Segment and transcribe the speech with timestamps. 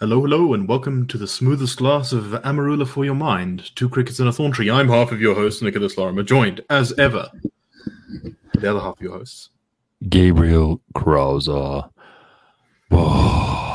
[0.00, 3.70] Hello, hello, and welcome to the smoothest glass of Amarula for your mind.
[3.76, 4.68] Two crickets and a thorn tree.
[4.68, 7.30] I'm half of your host, Nicholas Lorimer, joined, as ever,
[8.54, 9.50] the other half of your hosts.
[10.08, 11.88] Gabriel Krauser.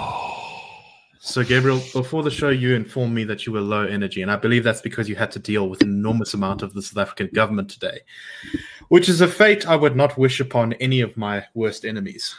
[1.22, 4.36] So, Gabriel, before the show, you informed me that you were low energy, and I
[4.36, 7.30] believe that's because you had to deal with an enormous amount of the South African
[7.34, 8.00] government today,
[8.88, 12.36] which is a fate I would not wish upon any of my worst enemies.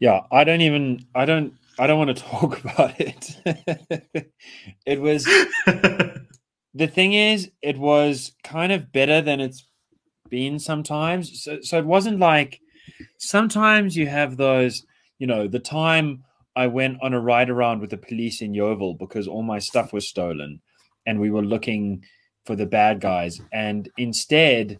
[0.00, 1.06] Yeah, I don't even.
[1.14, 1.54] I don't.
[1.78, 3.36] I don't want to talk about it.
[4.86, 5.24] it was
[6.74, 9.66] the thing is, it was kind of better than it's
[10.28, 11.42] been sometimes.
[11.42, 12.60] So, so it wasn't like
[13.18, 14.84] sometimes you have those,
[15.18, 16.24] you know, the time
[16.56, 19.92] I went on a ride around with the police in Yeoville because all my stuff
[19.92, 20.60] was stolen
[21.06, 22.04] and we were looking
[22.46, 23.40] for the bad guys.
[23.52, 24.78] And instead,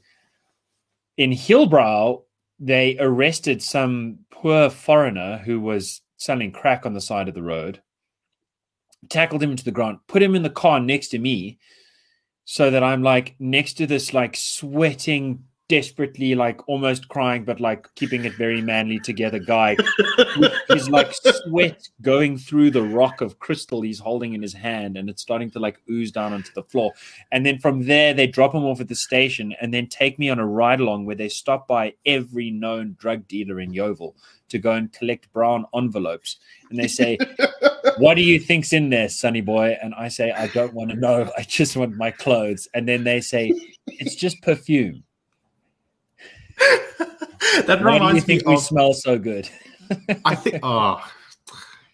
[1.17, 2.23] in Hillbrow,
[2.61, 7.83] they arrested some poor foreigner who was selling crack on the side of the road,
[9.09, 11.59] tackled him into the ground, put him in the car next to me
[12.45, 17.87] so that I'm like next to this like sweating desperately like almost crying but like
[17.95, 19.77] keeping it very manly together guy.
[20.69, 25.09] He's like sweat going through the rock of crystal he's holding in his hand and
[25.09, 26.93] it's starting to like ooze down onto the floor.
[27.33, 30.29] And then from there they drop him off at the station and then take me
[30.29, 34.15] on a ride along where they stop by every known drug dealer in Yeoville
[34.51, 36.37] to go and collect brown envelopes.
[36.69, 37.17] And they say
[37.97, 39.79] what do you think's in there sonny boy?
[39.83, 41.31] And i say i don't want to know.
[41.39, 42.69] I just want my clothes.
[42.75, 43.55] And then they say
[43.87, 45.05] it's just perfume
[47.67, 48.61] that Why do you reminds me think we of.
[48.63, 49.49] smell so good?
[50.25, 50.61] I think.
[50.63, 51.05] Oh,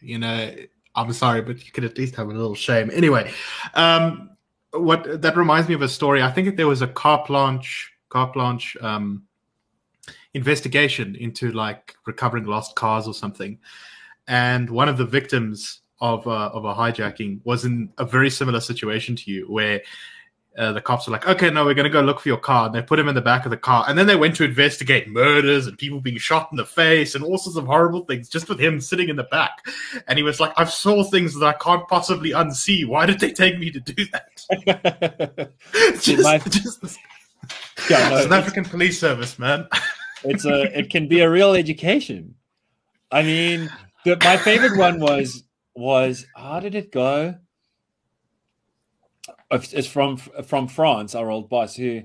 [0.00, 0.54] you know,
[0.94, 2.90] I'm sorry, but you could at least have a little shame.
[2.92, 3.32] Anyway,
[3.74, 4.30] um,
[4.72, 6.22] what that reminds me of a story.
[6.22, 9.24] I think there was a Carte Blanche, Carte Blanche um,
[10.34, 13.58] investigation into like recovering lost cars or something,
[14.28, 18.60] and one of the victims of uh, of a hijacking was in a very similar
[18.60, 19.80] situation to you, where
[20.60, 22.66] uh, the cops were like, okay, no, we're going to go look for your car.
[22.66, 23.86] And they put him in the back of the car.
[23.88, 27.24] And then they went to investigate murders and people being shot in the face and
[27.24, 29.66] all sorts of horrible things just with him sitting in the back.
[30.06, 32.86] And he was like, I've saw things that I can't possibly unsee.
[32.86, 35.50] Why did they take me to do that?
[36.02, 36.98] just, my- just
[37.88, 39.66] Yeah, no, South African police service, man.
[40.24, 42.34] it's a it can be a real education.
[43.10, 43.70] I mean,
[44.04, 45.42] the, my favorite one was
[45.74, 47.36] was how did it go?
[49.50, 52.02] It's from from France, our old boss, who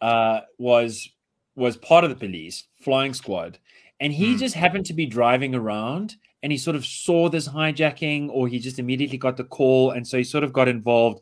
[0.00, 1.08] uh, was
[1.56, 3.58] was part of the police flying squad,
[4.00, 4.38] and he Hmm.
[4.38, 8.58] just happened to be driving around, and he sort of saw this hijacking, or he
[8.58, 11.20] just immediately got the call, and so he sort of got involved,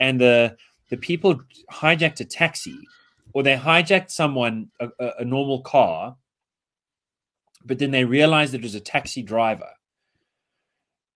[0.00, 0.56] and the
[0.90, 1.40] the people
[1.72, 2.78] hijacked a taxi,
[3.32, 6.16] or they hijacked someone a, a, a normal car,
[7.64, 9.68] but then they realized it was a taxi driver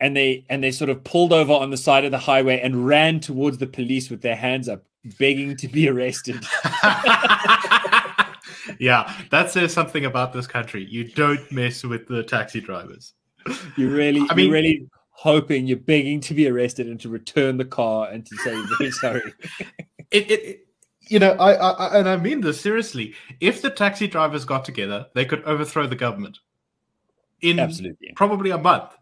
[0.02, 2.86] and they and they sort of pulled over on the side of the highway and
[2.86, 4.82] ran towards the police with their hands up
[5.18, 6.44] begging to be arrested.
[8.78, 10.84] Yeah, that says something about this country.
[10.88, 13.12] You don't mess with the taxi drivers.
[13.76, 17.64] you're really I mean- really hoping you're begging to be arrested and to return the
[17.64, 19.22] car and to say very sorry.
[20.10, 20.66] It, it, it-
[21.08, 23.14] you know I, I I- and i mean this seriously.
[23.40, 26.38] If the taxi drivers got together they could overthrow the government
[27.40, 28.96] in absolutely, probably a month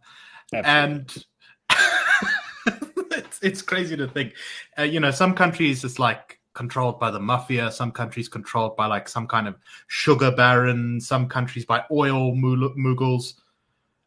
[0.53, 0.71] absolutely.
[0.95, 1.25] and
[3.13, 4.35] it's, it's crazy to think
[4.79, 8.87] uh, you know some countries it's like controlled by the mafia some countries controlled by
[8.87, 9.55] like some kind of
[9.87, 13.35] sugar baron some countries by oil mul- muggles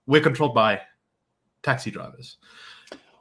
[0.07, 0.79] we're controlled by
[1.63, 2.37] taxi drivers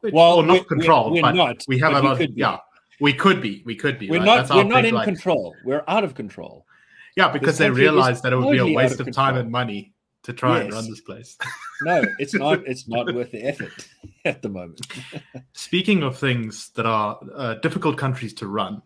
[0.01, 2.09] Which- well or not we're- we're- controlled we're, but not we have but a we
[2.09, 2.41] lot could be.
[2.41, 2.59] yeah
[3.01, 4.25] we could be we could be we're right?
[4.27, 6.67] not That's we're not big, in like- control we're out of control
[7.17, 9.93] Yeah, because they realized that it would be a waste of of time and money
[10.23, 11.37] to try and run this place.
[11.83, 13.89] no it's not it's not worth the effort
[14.25, 14.81] at the moment
[15.53, 18.83] Speaking of things that are uh, difficult countries to run,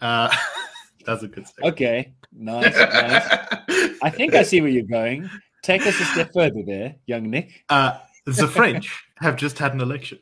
[0.00, 0.34] uh,
[1.04, 1.64] that's a good thing.
[1.64, 5.28] okay nice nice I think I see where you're going.
[5.62, 7.64] Take us a step further there, young Nick.
[7.68, 10.18] Uh, the French have just had an election,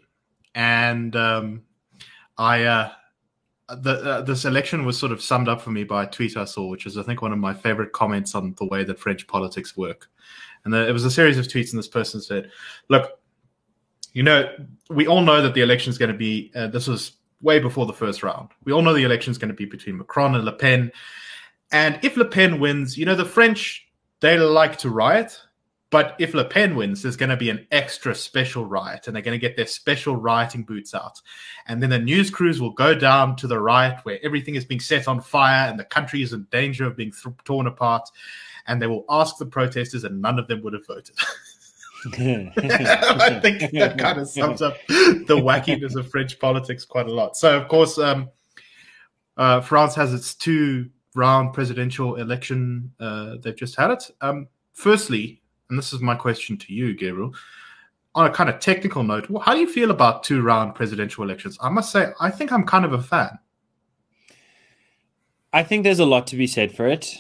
[0.55, 1.63] and um,
[2.37, 2.93] I uh,
[3.69, 6.45] the uh, this election was sort of summed up for me by a tweet I
[6.45, 9.27] saw, which is I think one of my favorite comments on the way that French
[9.27, 10.09] politics work.
[10.69, 12.51] And the, it was a series of tweets, and this person said,
[12.91, 13.19] "Look,
[14.13, 14.55] you know,
[14.91, 16.53] we all know that the election is going to be.
[16.55, 18.51] Uh, this was way before the first round.
[18.65, 20.93] We all know the election is going to be between Macron and Le Pen,
[21.73, 23.89] and if Le Pen wins, you know, the French
[24.21, 25.41] they like to riot."
[25.91, 29.23] But if Le Pen wins, there's going to be an extra special riot, and they're
[29.23, 31.19] going to get their special rioting boots out.
[31.67, 34.81] And then the news crews will go down to the riot where everything is being
[34.81, 38.07] set on fire and the country is in danger of being th- torn apart.
[38.69, 41.17] And they will ask the protesters, and none of them would have voted.
[42.07, 47.37] I think that kind of sums up the wackiness of French politics quite a lot.
[47.37, 48.31] So, of course, um,
[49.37, 52.93] uh, France has its two round presidential election.
[53.01, 54.11] Uh, they've just had it.
[54.21, 57.35] Um, firstly, and this is my question to you, Gabriel,
[58.15, 61.59] on a kind of technical note, how do you feel about two round presidential elections?
[61.61, 63.39] I must say, I think I'm kind of a fan.
[65.53, 67.17] I think there's a lot to be said for it.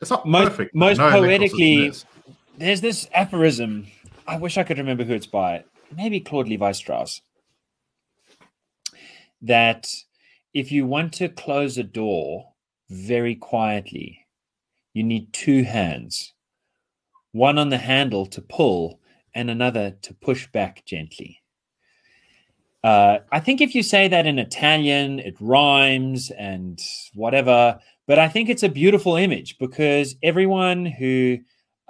[0.00, 0.74] It's not most, perfect.
[0.74, 1.92] Most No poetically,
[2.56, 3.86] there's this aphorism.
[4.26, 5.64] I wish I could remember who it's by.
[5.96, 7.20] Maybe Claude Levi Strauss.
[9.42, 9.88] That
[10.54, 12.52] if you want to close a door
[12.90, 14.26] very quietly,
[14.92, 16.34] you need two hands
[17.32, 19.00] one on the handle to pull,
[19.34, 21.40] and another to push back gently.
[22.82, 26.80] Uh, I think if you say that in Italian, it rhymes and
[27.14, 27.78] whatever.
[28.08, 31.38] But I think it's a beautiful image because everyone who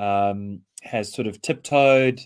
[0.00, 2.20] um, has sort of tiptoed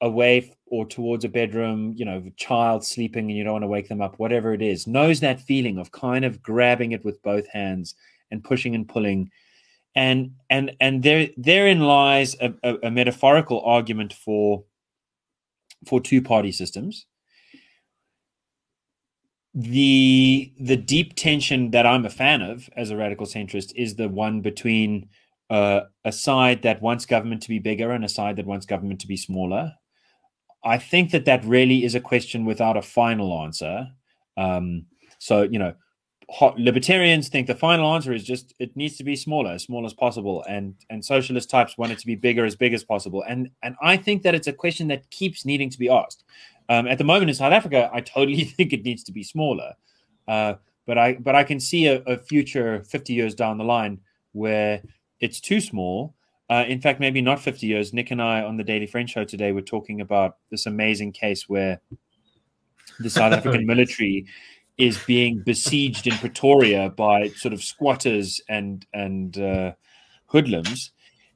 [0.00, 3.68] away or towards a bedroom, you know, a child sleeping and you don't want to
[3.68, 7.22] wake them up, whatever it is, knows that feeling of kind of grabbing it with
[7.22, 7.94] both hands
[8.30, 9.30] and pushing and pulling.
[9.94, 14.64] And and and there therein lies a, a, a metaphorical argument for
[15.86, 17.04] for two party systems
[19.54, 24.08] the the deep tension that I'm a fan of as a radical centrist is the
[24.08, 25.08] one between
[25.50, 29.00] uh, a side that wants government to be bigger and a side that wants government
[29.00, 29.72] to be smaller.
[30.64, 33.88] I think that that really is a question without a final answer.
[34.36, 34.86] Um,
[35.18, 35.74] so you know,
[36.56, 39.94] libertarians think the final answer is just it needs to be smaller, as small as
[39.94, 43.24] possible, and and socialist types want it to be bigger, as big as possible.
[43.28, 46.24] And and I think that it's a question that keeps needing to be asked.
[46.70, 49.74] Um, at the moment in South Africa, I totally think it needs to be smaller.
[50.26, 50.54] Uh,
[50.86, 54.00] but I but I can see a, a, future 50 years down the line
[54.32, 54.80] where
[55.18, 56.14] it's too small.
[56.48, 57.92] Uh, in fact, maybe not 50 years.
[57.92, 61.48] Nick and I on the Daily Friend show today were talking about this amazing case
[61.48, 61.80] where
[63.00, 64.26] the South African military
[64.78, 69.72] is being besieged in Pretoria by sort of squatters and and uh,
[70.26, 70.92] hoodlums,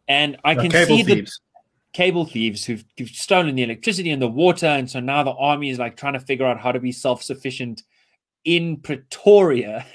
[0.08, 1.40] and I can see the thieves.
[1.94, 5.70] Cable thieves who've, who've stolen the electricity and the water, and so now the army
[5.70, 7.82] is like trying to figure out how to be self-sufficient
[8.44, 9.86] in Pretoria.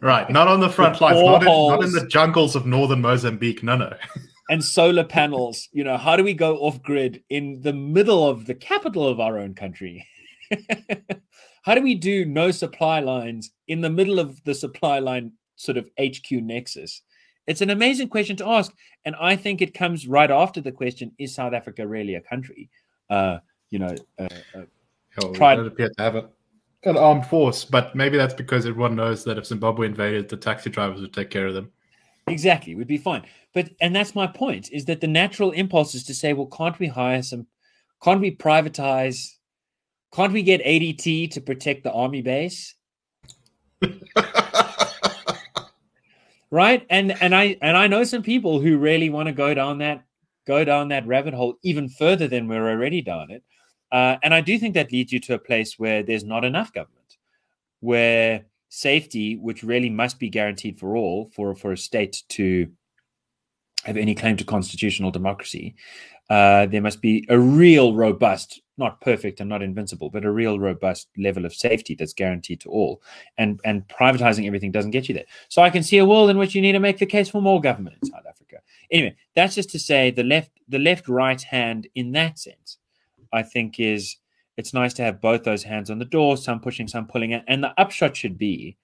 [0.00, 3.62] Right, not on the front lines, not in, not in the jungles of northern Mozambique.
[3.62, 3.92] No, no.
[4.50, 5.68] and solar panels.
[5.72, 9.20] You know, how do we go off grid in the middle of the capital of
[9.20, 10.06] our own country?
[11.62, 15.78] how do we do no supply lines in the middle of the supply line sort
[15.78, 17.02] of HQ nexus?
[17.46, 18.72] It's an amazing question to ask.
[19.04, 22.70] And I think it comes right after the question is South Africa really a country?
[23.10, 23.38] Uh,
[23.70, 24.62] you know, uh, uh,
[25.10, 26.28] Hell, Tried- don't appear to have a,
[26.84, 30.70] an armed force, but maybe that's because everyone knows that if Zimbabwe invaded, the taxi
[30.70, 31.70] drivers would take care of them.
[32.26, 33.22] Exactly, we'd be fine.
[33.52, 36.78] But and that's my point is that the natural impulse is to say, well, can't
[36.78, 37.46] we hire some?
[38.02, 39.34] Can't we privatize?
[40.12, 42.74] Can't we get ADT to protect the army base?
[46.54, 46.86] Right?
[46.88, 50.04] And and I and I know some people who really want to go down that
[50.46, 53.42] go down that rabbit hole even further than we're already down it.
[53.90, 56.72] Uh, and I do think that leads you to a place where there's not enough
[56.72, 57.16] government,
[57.80, 62.70] where safety, which really must be guaranteed for all, for for a state to
[63.82, 65.74] have any claim to constitutional democracy,
[66.30, 70.58] uh, there must be a real robust, not perfect and not invincible, but a real
[70.58, 73.02] robust level of safety that's guaranteed to all.
[73.36, 75.26] And and privatizing everything doesn't get you there.
[75.48, 77.42] So I can see a world in which you need to make the case for
[77.42, 78.56] more government in South Africa.
[78.90, 82.78] Anyway, that's just to say the left the left right hand in that sense,
[83.32, 84.16] I think is
[84.56, 87.34] it's nice to have both those hands on the door, some pushing, some pulling.
[87.34, 88.76] And the upshot should be,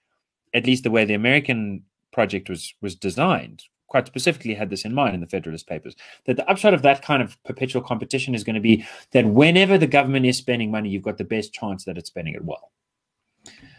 [0.53, 4.95] at least the way the American project was was designed, quite specifically had this in
[4.95, 5.95] mind in the Federalist Papers,
[6.25, 9.77] that the upshot of that kind of perpetual competition is going to be that whenever
[9.77, 12.71] the government is spending money, you've got the best chance that it's spending it well.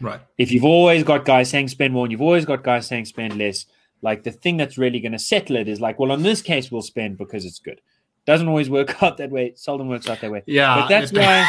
[0.00, 0.20] Right.
[0.38, 3.38] If you've always got guys saying spend more and you've always got guys saying spend
[3.38, 3.66] less,
[4.02, 6.70] like the thing that's really going to settle it is like, well, in this case,
[6.70, 7.80] we'll spend because it's good.
[8.26, 9.46] Doesn't always work out that way.
[9.46, 10.42] It seldom works out that way.
[10.46, 11.48] Yeah, But that's why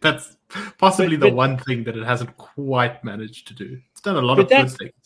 [0.00, 0.36] that's
[0.78, 3.78] possibly But- the but- one thing that it hasn't quite managed to do.
[3.92, 5.05] It's done a lot of good things.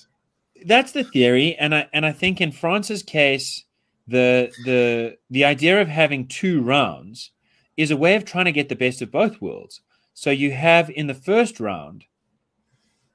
[0.67, 3.65] That's the theory and i and i think in france's case
[4.11, 7.31] the the the idea of having two rounds
[7.77, 9.81] is a way of trying to get the best of both worlds.
[10.13, 12.05] So you have in the first round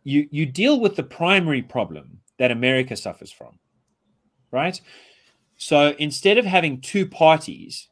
[0.03, 3.59] you you deal with the primary problem that america suffers from
[4.51, 4.79] right?
[5.57, 7.89] So instead of having two parties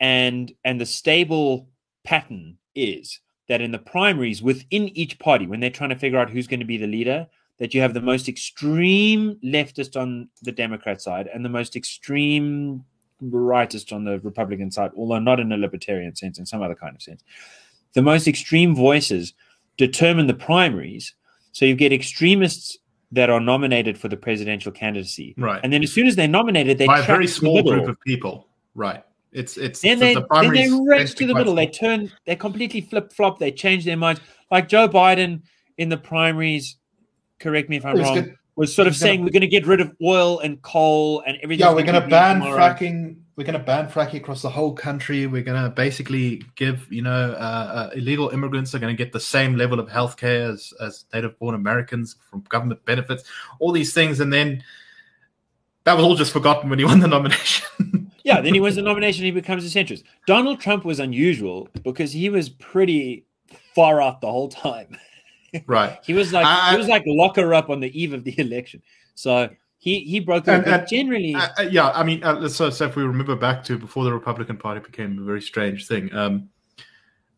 [0.00, 1.68] and and the stable
[2.02, 6.30] pattern is that in the primaries within each party when they're trying to figure out
[6.30, 7.28] who's going to be the leader
[7.60, 12.82] that you have the most extreme leftist on the Democrat side and the most extreme
[13.22, 16.96] rightist on the Republican side, although not in a libertarian sense, in some other kind
[16.96, 17.22] of sense.
[17.92, 19.34] The most extreme voices
[19.76, 21.14] determine the primaries.
[21.52, 22.78] So you get extremists
[23.12, 25.34] that are nominated for the presidential candidacy.
[25.36, 25.60] Right.
[25.62, 28.48] And then as soon as they're nominated, they by a very small group of people.
[28.74, 29.04] Right.
[29.32, 31.54] It's it's Then the- they the then they race to the middle.
[31.54, 33.38] They turn they completely flip flop.
[33.38, 34.20] They change their minds.
[34.50, 35.42] Like Joe Biden
[35.76, 36.76] in the primaries.
[37.40, 38.14] Correct me if I'm wrong.
[38.14, 41.22] gonna- was sort of gonna- saying we're going to get rid of oil and coal
[41.26, 41.60] and everything.
[41.66, 43.16] Yeah, we're going to ban fracking.
[43.36, 45.26] We're going to ban fracking across the whole country.
[45.26, 49.12] We're going to basically give, you know, uh, uh, illegal immigrants are going to get
[49.14, 53.24] the same level of healthcare as as native-born Americans from government benefits.
[53.58, 54.62] All these things, and then
[55.84, 57.66] that was all just forgotten when he won the nomination.
[58.22, 59.24] Yeah, then he wins the nomination.
[59.24, 60.02] He becomes a centrist.
[60.26, 63.24] Donald Trump was unusual because he was pretty
[63.74, 64.94] far off the whole time.
[65.66, 65.98] right.
[66.04, 68.82] He was like I- he was like locker up on the eve of the election.
[69.14, 72.70] So he he broke the And- and- generally Uh, uh, yeah, I mean, uh, so,
[72.70, 76.12] so if we remember back to before the Republican Party became a very strange thing,
[76.14, 76.48] um,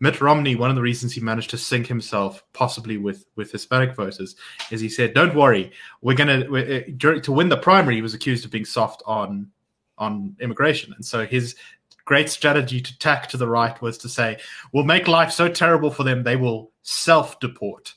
[0.01, 3.95] Mitt Romney, one of the reasons he managed to sink himself, possibly with with Hispanic
[3.95, 4.35] voters,
[4.73, 8.03] is he said, "Don't worry, we're gonna we're, uh, during, to win the primary." He
[8.03, 9.49] was accused of being soft on
[9.99, 11.55] on immigration, and so his
[12.05, 14.39] great strategy to tack to the right was to say,
[14.73, 17.95] "We'll make life so terrible for them they will self deport."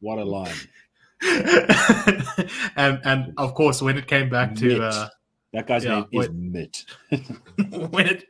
[0.00, 0.54] what a line.
[2.76, 5.08] and and of course, when it came back to uh,
[5.52, 6.28] That guy's Yeah, name is.
[6.30, 6.84] Mitt.
[7.90, 8.24] when it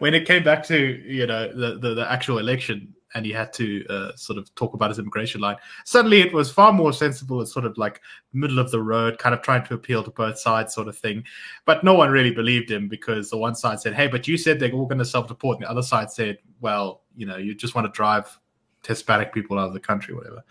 [0.00, 3.52] when it came back to you know the the, the actual election, and he had
[3.54, 7.40] to uh, sort of talk about his immigration line, suddenly it was far more sensible
[7.40, 8.00] and sort of like
[8.32, 11.24] middle of the road, kind of trying to appeal to both sides, sort of thing.
[11.64, 14.58] But no one really believed him because the one side said, "Hey, but you said
[14.58, 17.74] they're all going to self-deport," and the other side said, "Well, you know, you just
[17.74, 18.38] want to drive
[18.86, 20.44] Hispanic people out of the country, whatever."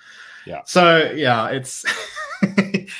[0.45, 0.61] Yeah.
[0.65, 1.85] So yeah, it's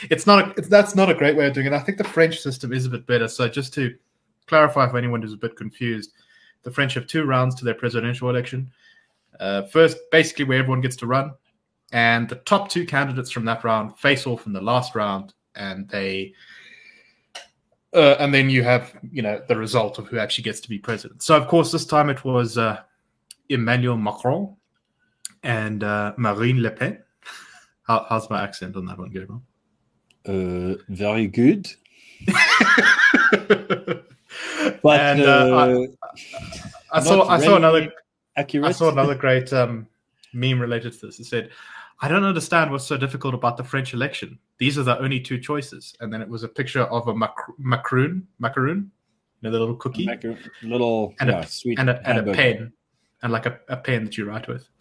[0.10, 1.74] it's not a, it's, that's not a great way of doing it.
[1.74, 3.28] I think the French system is a bit better.
[3.28, 3.96] So just to
[4.48, 6.12] clarify for anyone who's a bit confused,
[6.64, 8.72] the French have two rounds to their presidential election.
[9.42, 11.32] Uh, first, basically where everyone gets to run,
[11.92, 15.90] and the top two candidates from that round face off in the last round, and
[15.90, 16.34] they.
[17.94, 20.80] Uh, and then you have, you know, the result of who actually gets to be
[20.80, 21.22] president.
[21.22, 22.80] So, of course, this time it was uh,
[23.50, 24.56] Emmanuel Macron
[25.44, 27.04] and uh, Marine Le Pen.
[27.84, 29.42] How, how's my accent on that one, Gabriel?
[30.26, 31.68] Uh, very good.
[34.84, 35.88] but and, uh, uh,
[36.94, 37.92] I, I saw I saw another
[38.42, 38.68] accurate.
[38.68, 39.88] I saw another great um,
[40.34, 41.20] meme related to this.
[41.20, 41.50] It said,
[42.02, 44.38] "I don't understand what's so difficult about the French election.
[44.58, 47.36] These are the only two choices." And then it was a picture of a mac-
[47.58, 48.92] macaroon, macaroon,
[49.42, 52.34] you know, the little cookie, Like a little And a- sweet and a, and a
[52.34, 52.72] pen,
[53.24, 54.68] and like a, a pen that you write with.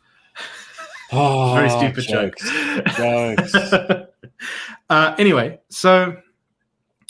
[1.12, 2.49] Oh, Very stupid jokes.
[2.49, 2.87] joke.
[2.97, 3.55] Jokes.
[4.90, 6.17] uh, anyway, so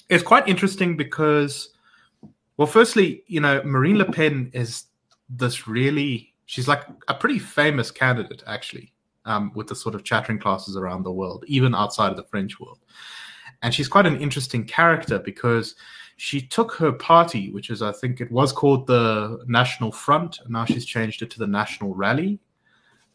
[0.08, 1.68] it's quite interesting because,
[2.56, 4.84] well, firstly, you know, Marine Le Pen is
[5.28, 8.92] this really, she's like a pretty famous candidate, actually,
[9.24, 12.58] um, with the sort of chattering classes around the world, even outside of the French
[12.58, 12.80] world.
[13.62, 15.76] And she's quite an interesting character because
[16.16, 20.64] she took her party, which is, I think it was called the National Front, now
[20.64, 22.40] she's changed it to the National Rally.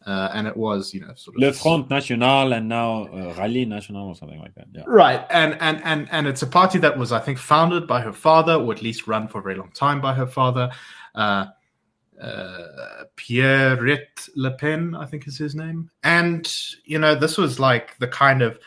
[0.06, 3.64] Uh, and it was, you know, sort of Le Front National and now uh, Rally
[3.64, 4.68] National or something like that.
[4.72, 4.84] Yeah.
[4.86, 8.12] Right, and and and and it's a party that was, I think, founded by her
[8.12, 10.70] father, or at least run for a very long time by her father,
[11.16, 11.46] uh,
[12.20, 15.90] uh, Pierrette Le Pen, I think is his name.
[16.02, 16.50] And
[16.84, 18.58] you know, this was like the kind of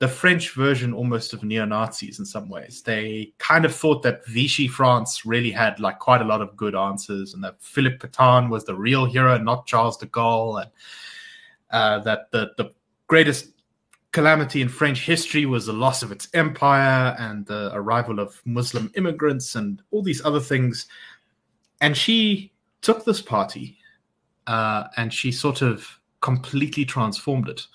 [0.00, 2.82] the French version almost of neo Nazis in some ways.
[2.82, 6.74] They kind of thought that Vichy France really had like quite a lot of good
[6.74, 10.70] answers, and that Philippe Pétain was the real hero, not Charles de Gaulle, and
[11.70, 12.70] uh, that the the
[13.06, 13.50] greatest
[14.12, 18.90] calamity in French history was the loss of its empire and the arrival of Muslim
[18.94, 20.86] immigrants and all these other things.
[21.80, 22.52] And she
[22.84, 23.78] took this party
[24.46, 27.66] uh, and she sort of completely transformed it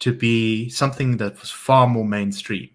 [0.00, 2.68] to be something that was far more mainstream.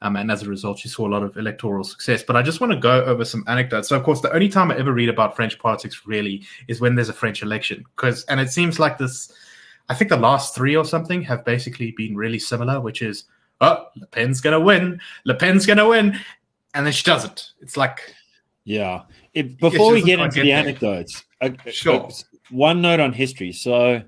[0.00, 2.22] Um, and as a result, she saw a lot of electoral success.
[2.22, 3.88] But I just want to go over some anecdotes.
[3.88, 6.94] So, of course, the only time I ever read about French politics really is when
[6.94, 7.84] there's a French election.
[7.96, 9.32] Because, and it seems like this
[9.88, 13.24] I think the last three or something have basically been really similar, which is,
[13.60, 15.00] oh, Le Pen's to win.
[15.24, 16.18] Le Pen's to win.
[16.74, 17.52] And then she doesn't.
[17.60, 18.14] It's like,
[18.68, 19.04] Yeah.
[19.32, 20.58] If, before we get into get the there.
[20.58, 22.10] anecdotes, uh, Sure.
[22.50, 23.50] one note on history.
[23.50, 24.02] So,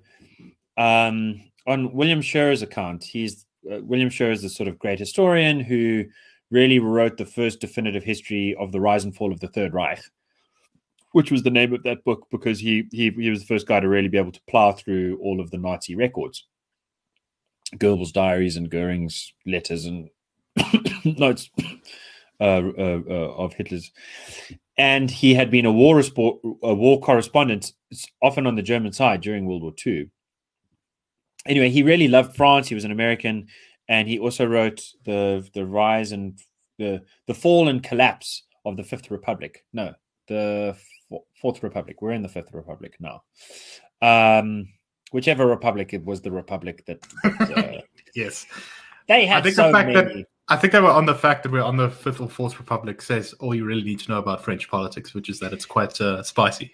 [0.76, 5.61] um, on William Shirer's account, he's uh, William Scherer is the sort of great historian
[5.61, 6.05] who
[6.50, 10.00] really wrote the first definitive history of the rise and fall of the Third Reich,
[11.12, 13.81] which was the name of that book because he he, he was the first guy
[13.81, 16.47] to really be able to plow through all of the Nazi records,
[17.76, 20.11] Goebbels' diaries and Goering's letters and
[21.19, 21.49] notes.
[22.40, 23.90] Uh, uh, uh, of Hitler's,
[24.76, 27.73] and he had been a war resport, a war correspondent,
[28.23, 30.11] often on the German side during World War II.
[31.47, 32.68] Anyway, he really loved France.
[32.68, 33.49] He was an American,
[33.88, 36.38] and he also wrote the the rise and
[36.78, 39.64] the the fall and collapse of the Fifth Republic.
[39.73, 39.94] No,
[40.28, 40.76] the
[41.40, 42.00] Fourth Republic.
[42.00, 43.23] We're in the Fifth Republic now.
[44.02, 44.68] Um,
[45.12, 47.00] whichever republic it was, the republic that.
[47.23, 47.80] that uh,
[48.14, 48.47] yes,
[49.09, 50.14] they had I think so the fact many.
[50.14, 52.59] that I think they were on the fact that we're on the Fifth or Fourth
[52.59, 55.64] Republic says all you really need to know about French politics, which is that it's
[55.64, 56.73] quite uh, spicy.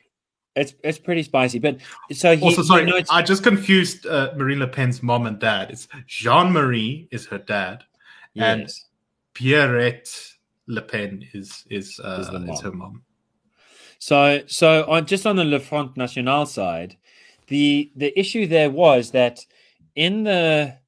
[0.56, 1.76] It's it's pretty spicy, but
[2.10, 5.38] so he, also, sorry, you know, I just confused uh, Marine Le Pen's mom and
[5.38, 5.70] dad.
[5.70, 7.84] It's Jean Marie is her dad,
[8.34, 8.86] and yes.
[9.34, 10.32] Pierrette
[10.66, 13.02] Le Pen is is uh, Is is, her mom.
[13.98, 16.96] So, so on just on the Le Front National side,
[17.48, 19.44] the the issue there was that
[19.94, 20.78] in the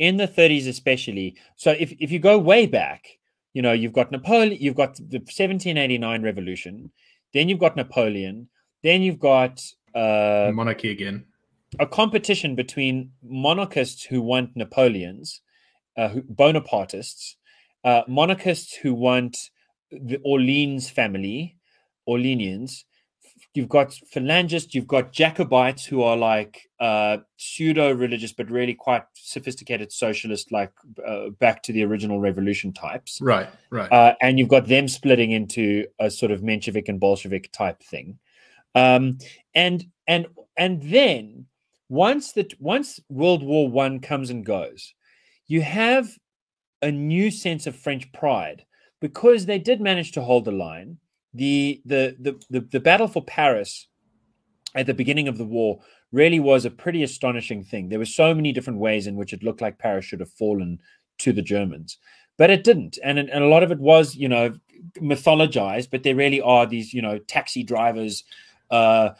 [0.00, 1.36] in the 30s especially.
[1.54, 3.06] So if if you go way back,
[3.52, 6.90] you know, you've got Napoleon, you've got the 1789 revolution,
[7.34, 8.48] then you've got Napoleon,
[8.82, 9.62] then you've got
[9.94, 11.26] uh, Monarchy again.
[11.78, 15.42] a competition between monarchists who want Napoleons,
[15.98, 17.36] uh, who, Bonapartists,
[17.84, 19.50] uh, monarchists who want
[19.90, 21.58] the Orleans family,
[22.08, 22.84] Orleanians.
[23.54, 29.02] You've got phalangists, you've got Jacobites who are like uh, pseudo religious, but really quite
[29.14, 30.72] sophisticated socialist, like
[31.04, 33.18] uh, back to the original revolution types.
[33.20, 33.90] Right, right.
[33.90, 38.18] Uh, and you've got them splitting into a sort of Menshevik and Bolshevik type thing.
[38.76, 39.18] Um,
[39.54, 40.26] and and
[40.56, 41.46] and then
[41.88, 44.94] once that once World War One comes and goes,
[45.48, 46.08] you have
[46.82, 48.64] a new sense of French pride
[49.00, 50.98] because they did manage to hold the line.
[51.34, 53.86] The the the the, the battle for Paris
[54.74, 55.80] at the beginning of the war
[56.12, 57.88] really was a pretty astonishing thing.
[57.88, 60.80] There were so many different ways in which it looked like Paris should have fallen
[61.18, 61.98] to the Germans,
[62.36, 62.98] but it didn't.
[63.04, 64.54] And and a lot of it was, you know,
[65.00, 65.88] mythologized.
[65.90, 68.24] But there really are these, you know, taxi drivers.
[68.70, 69.10] Uh,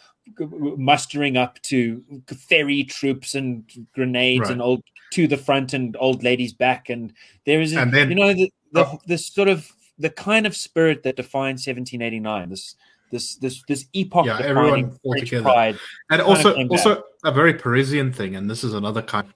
[0.77, 2.05] mustering up to
[2.49, 4.53] ferry troops and grenades Right.
[4.53, 7.13] and old to the front and old ladies back and
[7.47, 9.01] there is And then- you know the, the Oh.
[9.07, 12.75] this sort of the kind of spirit that defines 1789 this
[13.11, 15.43] this this this epoch Yeah, everyone all French together.
[15.43, 15.79] pride
[16.11, 19.35] and also also a very Parisian thing, and this is another kind of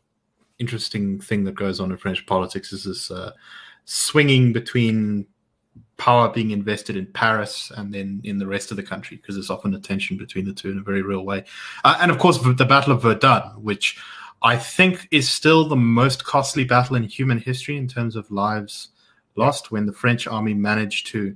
[0.58, 3.32] interesting thing that goes on in French politics is this uh,
[3.84, 5.26] swinging between
[5.96, 9.50] power being invested in Paris and then in the rest of the country because there's
[9.50, 11.44] often a tension between the two in a very real way.
[11.84, 13.98] Uh, and of course, the Battle of Verdun, which
[14.42, 18.88] I think is still the most costly battle in human history in terms of lives
[19.36, 21.34] lost, when the French army managed to,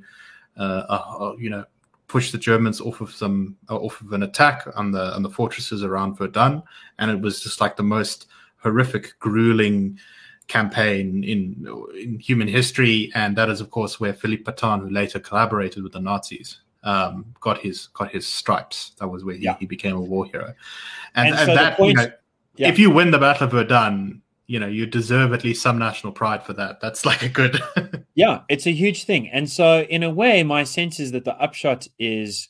[0.56, 1.64] uh, uh, you know,
[2.06, 5.30] push the Germans off of some uh, off of an attack on the on the
[5.30, 6.62] fortresses around Verdun,
[6.98, 8.26] and it was just like the most
[8.62, 9.98] horrific, grueling
[10.48, 15.18] campaign in in human history, and that is of course where Philippe Pétain, who later
[15.20, 18.92] collaborated with the Nazis, um, got his got his stripes.
[18.98, 19.56] That was where he, Yeah.
[19.60, 20.54] he became a war hero,
[21.14, 22.12] and, And and, so that point- you know,
[22.56, 22.68] Yeah.
[22.68, 26.14] if you win the Battle of Verdun, you know you deserve at least some national
[26.14, 26.80] pride for that.
[26.80, 27.60] That's like a good.
[28.18, 29.28] Yeah, it's a huge thing.
[29.28, 32.48] And so in a way, my sense is that the upshot is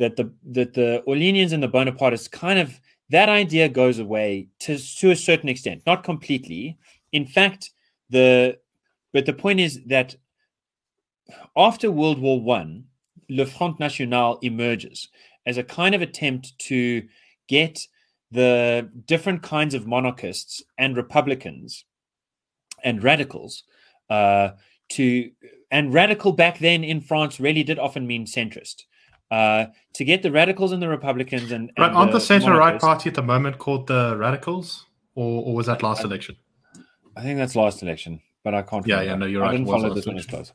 [0.00, 4.76] that the that the Orleanians and the Bonapartists kind of that idea goes away to
[4.76, 6.76] to a certain extent, not completely.
[7.12, 7.70] In fact,
[8.10, 8.58] the
[9.12, 10.16] but the point is that
[11.56, 12.86] after World War One,
[13.28, 15.10] Le Front National emerges
[15.46, 17.06] as a kind of attempt to
[17.46, 17.86] get
[18.32, 21.84] the different kinds of monarchists and republicans
[22.82, 23.62] and radicals
[24.10, 24.50] uh,
[24.90, 25.30] to
[25.70, 28.82] and radical back then in France really did often mean centrist.
[29.30, 33.08] Uh, to get the radicals and the Republicans and, Right, aren't the centre right party
[33.08, 36.36] at the moment called the Radicals, or, or was that last election?
[37.16, 38.86] I think that's last election, but I can't.
[38.86, 40.52] Yeah, yeah, no, you're I right, it didn't follow this one as close.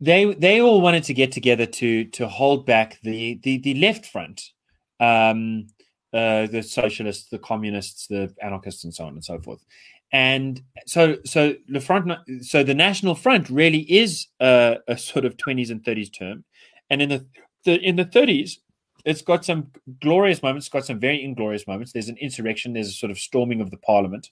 [0.00, 4.04] They they all wanted to get together to to hold back the the the left
[4.06, 4.50] front,
[4.98, 5.68] um,
[6.12, 9.64] uh, the socialists, the communists, the anarchists, and so on and so forth.
[10.12, 15.36] And so so the front, so the National Front really is a, a sort of
[15.36, 16.44] twenties and thirties term,
[16.88, 17.26] and in the,
[17.64, 18.60] the in the thirties.
[19.06, 19.70] It's got some
[20.02, 20.66] glorious moments.
[20.66, 21.92] It's got some very inglorious moments.
[21.92, 22.74] There's an insurrection.
[22.74, 24.28] There's a sort of storming of the parliament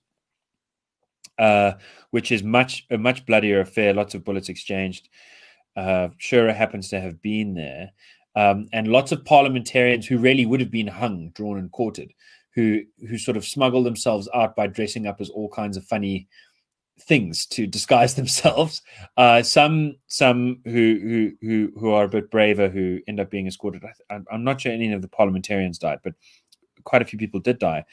[1.39, 1.73] uh,
[2.11, 3.95] which is much a much bloodier affair.
[3.95, 5.09] Lots of bullets exchanged.
[5.77, 7.91] Uh, Shirer happens to have been there,
[8.35, 12.13] um, and lots of parliamentarians who really would have been hung, drawn, and quartered,
[12.55, 16.29] who who sort of smuggle themselves out by dressing up as all kinds of funny
[17.01, 18.83] things to disguise themselves.
[19.17, 23.47] Uh, some some who who who who are a bit braver who end up being
[23.47, 23.85] escorted.
[23.85, 26.15] I, I'm I'm not sure any of the parliamentarians died, but
[26.85, 27.85] quite a few people did die.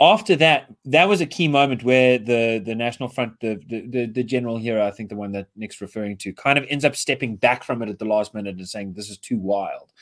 [0.00, 4.06] after that, that was a key moment where the the National Front, the, the the
[4.06, 6.94] the general here, I think the one that Nick's referring to, kind of ends up
[6.94, 9.92] stepping back from it at the last minute and saying this is too wild,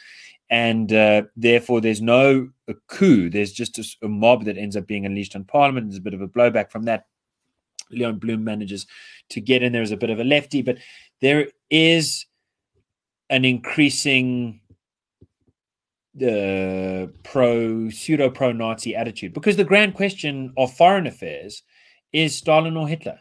[0.50, 3.30] and uh, therefore there's no a coup.
[3.30, 5.88] There's just a, a, mob that ends up being unleashed on Parliament.
[5.88, 7.06] There's a bit of a blowback from that.
[7.90, 8.86] Leon Blum manages
[9.30, 10.78] to get in there as a bit of a lefty, but
[11.20, 12.26] there is
[13.30, 14.60] an increasing
[16.14, 21.62] the pro pseudo pro Nazi attitude because the grand question of foreign affairs
[22.12, 23.18] is Stalin or Hitler.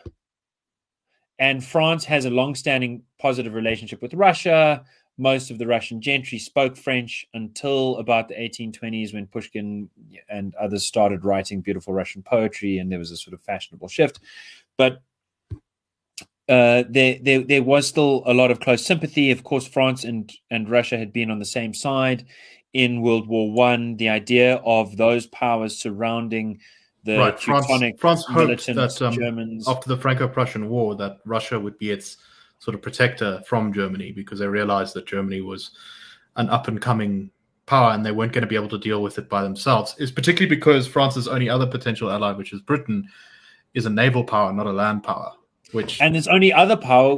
[1.38, 4.86] And France has a long-standing positive relationship with Russia.
[5.18, 9.90] Most of the Russian gentry spoke French until about the 1820s when Pushkin
[10.30, 14.20] and others started writing beautiful Russian poetry, and there was a sort of fashionable shift.
[14.78, 15.02] But
[16.48, 19.32] uh, there, there, there was still a lot of close sympathy.
[19.32, 22.26] Of course, France and, and Russia had been on the same side
[22.74, 23.96] in World War One.
[23.96, 26.60] The idea of those powers surrounding
[27.06, 27.40] the right.
[27.40, 27.68] France,
[28.00, 32.18] France hoped that um, Germans after the Franco-Prussian War that Russia would be its
[32.66, 35.70] sort of protector from Germany because they realized that Germany was
[36.36, 37.30] an up and coming
[37.68, 39.94] power and they weren't going to be able to deal with it by themselves.
[40.00, 43.08] Is particularly because France's only other potential ally, which is Britain,
[43.76, 45.32] is a naval power, not a land power.
[45.74, 47.18] Which and its only other power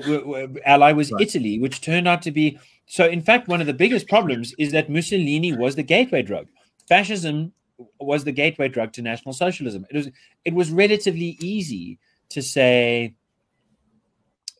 [0.66, 1.22] ally was right.
[1.22, 4.74] Italy, which turned out to be so, in fact, one of the biggest problems is
[4.74, 6.48] that Mussolini was the gateway drug.
[6.90, 7.54] Fascism
[8.00, 9.86] was the gateway drug to National Socialism.
[9.90, 10.10] It was
[10.44, 13.14] it was relatively easy to say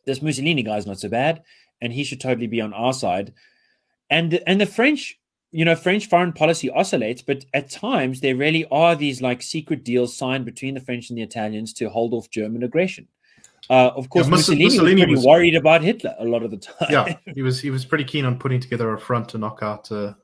[0.08, 1.42] this Mussolini guy's not so bad,
[1.80, 3.32] and he should totally be on our side.
[4.10, 5.20] And and the French,
[5.52, 9.84] you know, French foreign policy oscillates, but at times there really are these like secret
[9.84, 13.06] deals signed between the French and the Italians to hold off German aggression.
[13.70, 16.50] Uh, of course, yeah, Mussolini, Mussolini, was pretty was, worried about Hitler a lot of
[16.50, 16.88] the time.
[16.90, 19.92] Yeah, he was he was pretty keen on putting together a front to knock out
[19.92, 20.14] uh,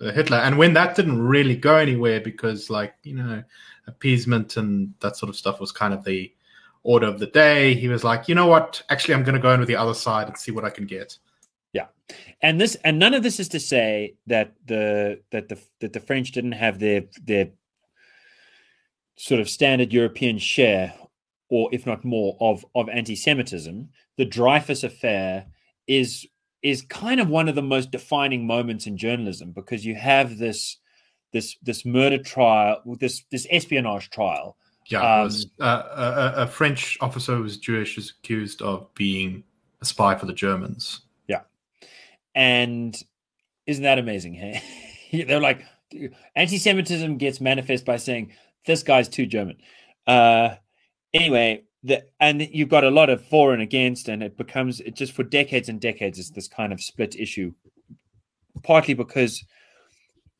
[0.00, 0.38] uh, Hitler.
[0.38, 3.42] And when that didn't really go anywhere because, like you know,
[3.86, 6.32] appeasement and that sort of stuff was kind of the
[6.84, 8.82] order of the day, he was like, you know what?
[8.88, 10.86] Actually, I'm going to go in with the other side and see what I can
[10.86, 11.18] get.
[11.72, 11.86] Yeah,
[12.40, 16.00] and this and none of this is to say that the that the that the
[16.00, 17.48] French didn't have their their
[19.16, 20.94] sort of standard European share
[21.50, 25.46] or if not more, of of anti-Semitism, the Dreyfus affair
[25.86, 26.26] is
[26.62, 30.78] is kind of one of the most defining moments in journalism because you have this
[31.32, 34.56] this this murder trial, this this espionage trial.
[34.86, 39.42] Yeah, um, was, uh, a, a, French officer who was Jewish is accused of being
[39.80, 41.00] a spy for the Germans.
[41.26, 41.40] Yeah,
[42.34, 42.94] and
[43.66, 44.34] isn't that amazing?
[44.34, 45.64] Hey, they're like
[46.36, 48.32] anti-Semitism gets manifest by saying
[48.66, 49.56] this guy's too German.
[50.06, 50.56] Uh,
[51.12, 54.96] anyway, the, and you've got a lot of for and against, and it becomes it
[54.96, 57.52] just for decades and decades is this kind of split issue.
[58.62, 59.44] Partly because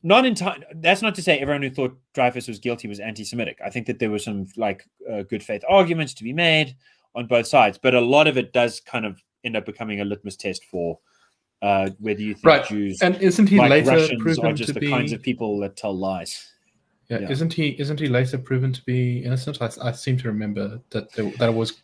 [0.05, 0.63] not in time.
[0.77, 3.59] That's not to say everyone who thought Dreyfus was guilty was anti-Semitic.
[3.65, 6.77] I think that there were some like uh, good faith arguments to be made
[7.15, 10.05] on both sides, but a lot of it does kind of end up becoming a
[10.05, 10.99] litmus test for
[11.63, 12.67] uh, whether you think right.
[12.67, 14.91] Jews and isn't he like later Russians proven are just to the be...
[14.91, 16.51] kinds of people that tell lies.
[17.09, 17.21] Yeah.
[17.21, 17.31] yeah.
[17.31, 17.69] isn't he?
[17.81, 19.63] Isn't he later proven to be innocent?
[19.63, 21.83] I, I seem to remember that there, that it was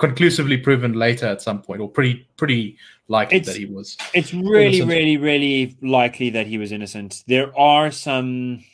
[0.00, 3.96] conclusively proven later at some point, or pretty pretty likely it's, that he was.
[4.14, 4.90] It's really, innocent.
[4.90, 7.22] really, really likely that he was innocent.
[7.28, 8.64] There are some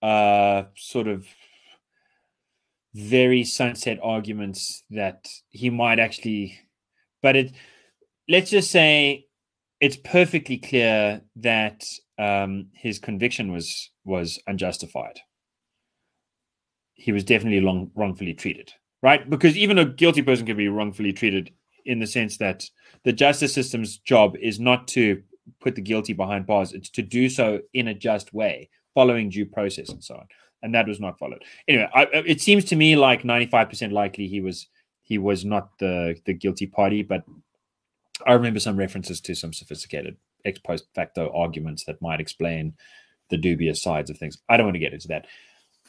[0.00, 1.26] uh, sort of
[2.94, 6.58] very sunset arguments that he might actually,
[7.20, 7.52] but it.
[8.26, 9.26] Let's just say
[9.80, 11.84] it's perfectly clear that
[12.18, 15.18] um, his conviction was was unjustified.
[16.94, 18.72] He was definitely long, wrongfully treated,
[19.04, 19.28] right?
[19.28, 21.52] Because even a guilty person can be wrongfully treated
[21.84, 22.64] in the sense that
[23.04, 25.22] the justice system's job is not to
[25.60, 29.44] put the guilty behind bars; it's to do so in a just way, following due
[29.44, 30.26] process and so on.
[30.62, 31.44] And that was not followed.
[31.68, 34.68] Anyway, I, uh, it seems to me like ninety-five percent likely he was
[35.02, 37.24] he was not the the guilty party, but
[38.26, 42.72] I remember some references to some sophisticated ex post facto arguments that might explain
[43.28, 44.38] the dubious sides of things.
[44.48, 45.26] I don't want to get into that.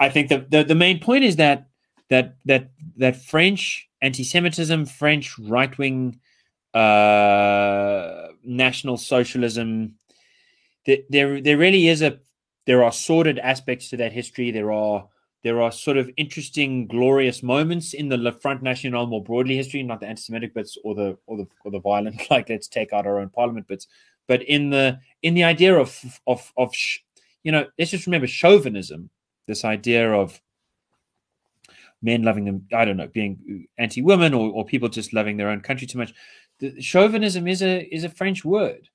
[0.02, 1.68] I think the, the main point is that
[2.10, 6.20] that that that French anti-Semitism, French right-wing
[6.74, 9.96] uh, national socialism,
[10.86, 12.20] there, there really is a
[12.66, 14.52] there are sordid aspects to that history.
[14.52, 15.08] There are
[15.44, 20.00] there are sort of interesting, glorious moments in the Front National more broadly history, not
[20.00, 23.20] the anti-Semitic bits or the or the or the violent, like let's take out our
[23.20, 23.88] own parliament bits,
[24.28, 26.74] but in the in the idea of of of
[27.44, 29.10] you know let's just remember chauvinism
[29.48, 30.42] this idea of
[32.06, 35.62] men loving them i don't know being anti-women or, or people just loving their own
[35.62, 36.14] country too much
[36.60, 38.88] the, chauvinism is a is a french word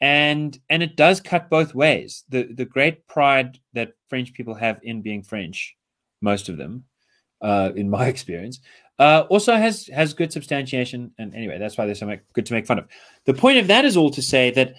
[0.00, 4.78] and and it does cut both ways the the great pride that french people have
[4.82, 5.76] in being french
[6.24, 6.84] most of them,
[7.42, 8.60] uh, in my experience.
[8.98, 12.66] Uh, also has has good substantiation, and anyway, that's why they're so good to make
[12.66, 12.86] fun of.
[13.26, 14.74] The point of that is all to say that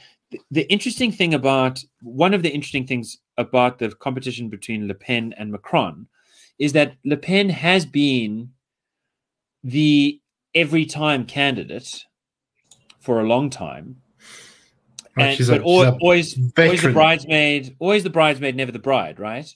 [0.52, 5.34] the interesting thing about one of the interesting things about the competition between Le Pen
[5.38, 6.08] and Macron
[6.60, 8.52] is that Le Pen has been
[9.64, 10.20] the
[10.54, 12.06] every time candidate
[13.00, 14.02] for a long time.
[15.18, 18.56] Right, and she's but a- al- she's a always, always the bridesmaid, always the bridesmaid,
[18.56, 19.54] never the bride, right?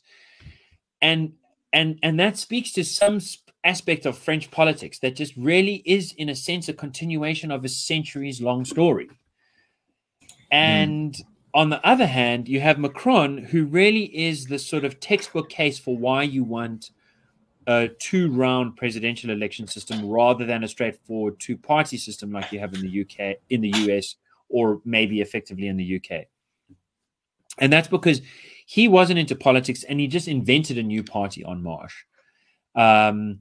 [1.01, 1.33] And
[1.73, 3.19] and and that speaks to some
[3.63, 7.69] aspect of French politics that just really is, in a sense, a continuation of a
[7.69, 9.07] centuries long story.
[9.07, 10.25] Hmm.
[10.51, 11.15] And
[11.53, 15.79] on the other hand, you have Macron, who really is the sort of textbook case
[15.79, 16.91] for why you want
[17.67, 22.59] a two round presidential election system rather than a straightforward two party system like you
[22.59, 24.15] have in the UK, in the US,
[24.49, 26.25] or maybe effectively in the UK.
[27.57, 28.21] And that's because
[28.65, 32.05] he wasn't into politics and he just invented a new party En Marche.
[32.75, 33.39] Um,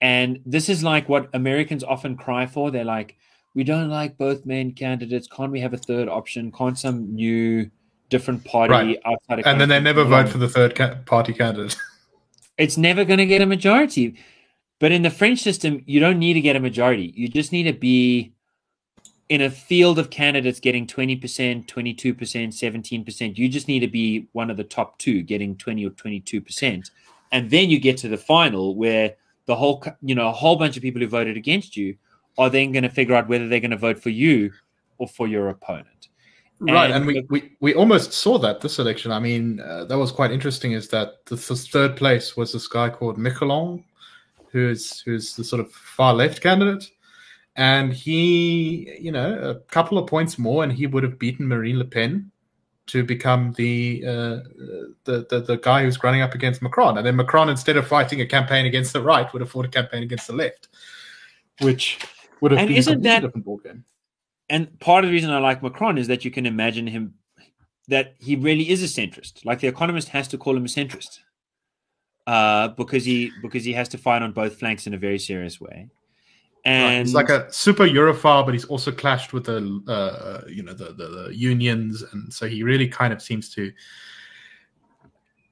[0.00, 2.70] and this is like what Americans often cry for.
[2.70, 3.16] They're like,
[3.54, 5.26] we don't like both main candidates.
[5.26, 6.52] Can't we have a third option?
[6.52, 7.70] Can't some new
[8.08, 8.98] different party Right.
[9.04, 11.76] outside of and then they never vote for the third ca- party candidate.
[12.58, 14.16] it's never going to get a majority.
[14.78, 17.12] But in the French system, you don't need to get a majority.
[17.16, 18.32] You just need to be
[19.28, 21.20] in a field of candidates getting 20%,
[21.66, 23.38] 22%, 17%.
[23.38, 26.90] You just need to be one of the top two getting 20 or 22%.
[27.30, 29.14] And then you get to the final where
[29.46, 31.96] the whole, you know, a whole bunch of people who voted against you
[32.38, 34.52] are then going to figure out whether they're going to vote for you
[34.98, 36.08] or for your opponent.
[36.60, 39.12] right, And- and we, we, we almost saw that this election.
[39.12, 40.72] I mean, uh, that was quite interesting.
[40.72, 43.82] Is that the, the third place was this guy called Mélenchon,
[44.52, 46.90] who's who's the sort of far left candidate,
[47.56, 51.78] and he, you know, a couple of points more, and he would have beaten Marine
[51.78, 52.30] Le Pen
[52.86, 54.36] to become the uh,
[55.04, 58.20] the, the the guy who's running up against Macron, and then Macron, instead of fighting
[58.20, 60.68] a campaign against the right, would have fought a campaign against the left,
[61.62, 61.98] which
[62.40, 63.82] would have And been isn't a that- different ballgame.
[64.48, 67.14] and part of the reason I like Macron is that you can imagine him
[67.88, 69.44] that he really is a centrist.
[69.44, 71.18] Like the Economist has to call him a centrist,
[72.26, 75.60] uh, because he because he has to fight on both flanks in a very serious
[75.60, 75.88] way.
[76.66, 80.62] Right, And he's like a super Europhile, but he's also clashed with the uh, you
[80.62, 83.72] know the, the the unions, and so he really kind of seems to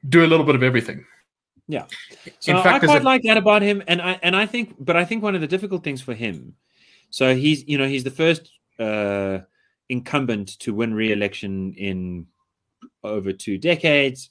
[0.08, 1.04] do a little bit of everything.
[1.66, 1.84] Yeah.
[2.40, 4.46] So In fact, I there's quite a- like that about him, and I and I
[4.46, 6.54] think, but I think one of the difficult things for him.
[7.10, 9.40] So he's you know he's the first uh,
[9.88, 12.26] incumbent to win re-election in
[13.02, 14.30] over two decades.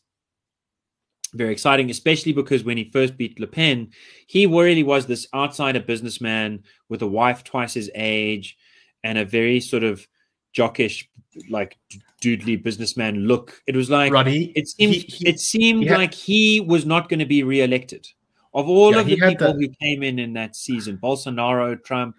[1.33, 3.89] Very exciting, especially because when he first beat Le Pen,
[4.27, 8.57] he really was this outsider businessman with a wife twice his age
[9.03, 10.07] and a very sort of
[10.55, 11.05] jockish,
[11.49, 11.77] like
[12.23, 13.61] doodly businessman look.
[13.67, 16.85] It was like Roddy, it seemed he- he- it seemed he had- like he was
[16.85, 18.07] not going to be re-elected.
[18.53, 22.15] Of all Yeah, of the people the- who came in in that season, Bolsonaro, Trump,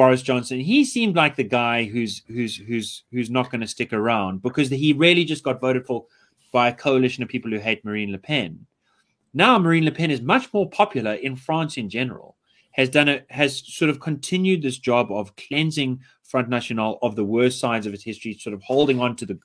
[0.00, 3.92] Boris Johnson, he seemed like the guy who's who's who's who's not going to stick
[3.92, 6.06] around because he really just got voted for
[6.52, 8.64] by a coalition of people who hate Marine Le Pen.
[9.34, 12.38] Now Marine Le Pen is much more popular in France in general.
[12.70, 17.26] Has done it has sort of continued this job of cleansing Front National of the
[17.26, 19.38] worst sides of its history, sort of holding on to the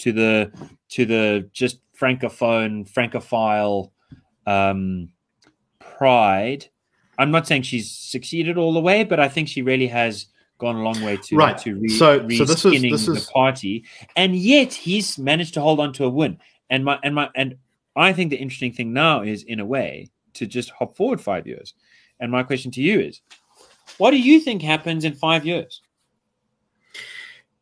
[0.00, 0.52] to the
[0.90, 3.90] to the just francophone, francophile
[4.46, 5.08] um,
[5.78, 6.66] pride.
[7.18, 10.26] I'm not saying she's succeeded all the way, but I think she really has
[10.58, 11.58] gone a long way to Right.
[11.58, 13.84] to re, So- so this is- this is- the party,
[14.16, 16.38] and yet he's managed to hold on to a win.
[16.70, 17.56] And my and my and
[17.96, 21.46] I think the interesting thing now is, in a way, to just hop forward five
[21.46, 21.74] years.
[22.20, 23.20] And my question to you is,
[23.98, 25.80] what do you think happens in five years?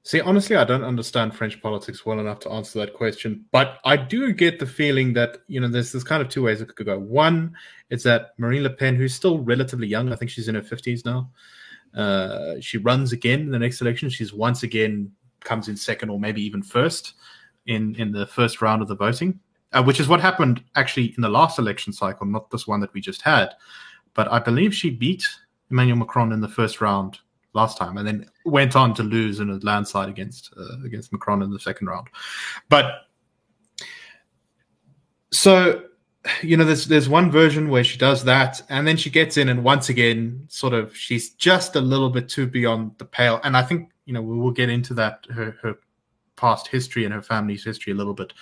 [0.04, 3.96] See, honestly, I don't understand French politics well enough to answer that question, but I
[3.96, 6.86] do get the feeling that you know there's there's kind of two ways it could
[6.86, 6.98] go.
[6.98, 7.54] One
[7.88, 11.04] is that Marine Le Pen, who's still relatively young, I think she's in her fifties
[11.04, 11.30] now,
[11.94, 14.10] uh, she runs again in the next election.
[14.10, 17.14] She's once again comes in second or maybe even first
[17.66, 19.38] in in the first round of the voting,
[19.72, 22.92] uh, which is what happened actually in the last election cycle, not this one that
[22.92, 23.50] we just had.
[24.14, 25.24] But I believe she beat
[25.70, 27.20] Emmanuel Macron in the first round
[27.54, 31.42] last time, and then went on to lose in a landslide against uh, against Macron
[31.42, 32.08] in the second round.
[32.68, 32.86] But
[35.32, 35.82] so
[36.42, 39.48] you know, there's there's one version where she does that, and then she gets in,
[39.48, 43.40] and once again, sort of, she's just a little bit too beyond the pale.
[43.44, 45.78] And I think you know we will get into that her her
[46.36, 48.32] past history and her family's history a little bit.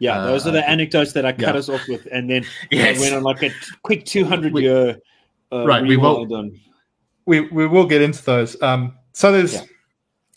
[0.00, 1.58] Yeah, Uh, those are the anecdotes that I cut yeah.
[1.58, 2.98] us off with, and then Yes.
[3.00, 3.50] Went on like a
[3.82, 4.98] quick 200 We- year
[5.52, 6.58] uh, Right, we will- on.
[7.26, 8.60] We we will get into those.
[8.62, 9.62] Um, so there's, Yeah.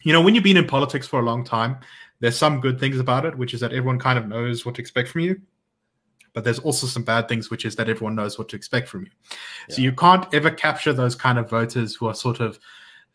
[0.03, 1.77] you know, when you've been in politics for a long time,
[2.19, 4.81] there's some good things about it, which is that everyone kind of knows what to
[4.81, 5.41] expect from you.
[6.33, 9.01] but there's also some bad things, which is that everyone knows what to expect from
[9.01, 9.09] you.
[9.69, 9.75] Yeah.
[9.75, 12.59] So you can't ever capture those kind of voters who are sort of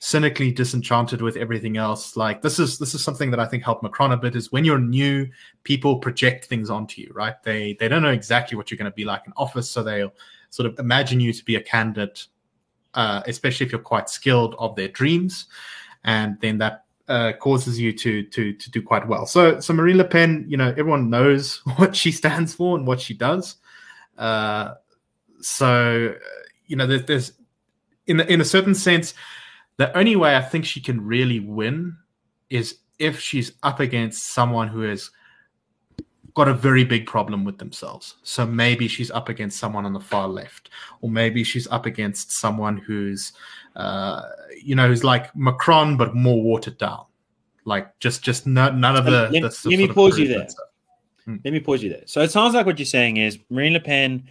[0.01, 2.17] cynically disenchanted with everything else.
[2.17, 4.35] Like this is this is something that I think helped Macron a bit.
[4.35, 5.29] Is when you're new,
[5.63, 7.41] people project things onto you, right?
[7.45, 10.13] They they don't know exactly what you're going to be like in office, so they'll
[10.51, 12.27] sort of imagine you to be a candidate,
[12.95, 15.47] uh, especially if you're quite skilled of their dreams,
[16.05, 19.27] and then that uh, causes you to to to do quite well.
[19.27, 23.01] So so Marine Le Pen, you know, everyone knows what she stands for and what
[23.01, 23.57] she does.
[24.19, 24.75] Uh,
[25.41, 26.15] so
[26.67, 27.33] you know, there's, there's
[28.07, 29.15] in in a certain sense
[29.77, 31.97] the only way I think she can really win
[32.51, 35.11] is if she's up against someone who has
[36.35, 38.17] got a very big problem with themselves.
[38.23, 42.33] So maybe she's up against someone on the far left, or maybe she's up against
[42.33, 43.33] someone who's,
[43.77, 44.23] uh,
[44.63, 47.05] you know, who's like Macron but more watered down.
[47.65, 49.29] Like just, just no, none of the.
[49.31, 50.49] Let, the let me pause you there.
[51.25, 51.37] Hmm.
[51.45, 52.03] Let me pause you there.
[52.07, 54.29] So it sounds like what you're saying is Marine Le Pen,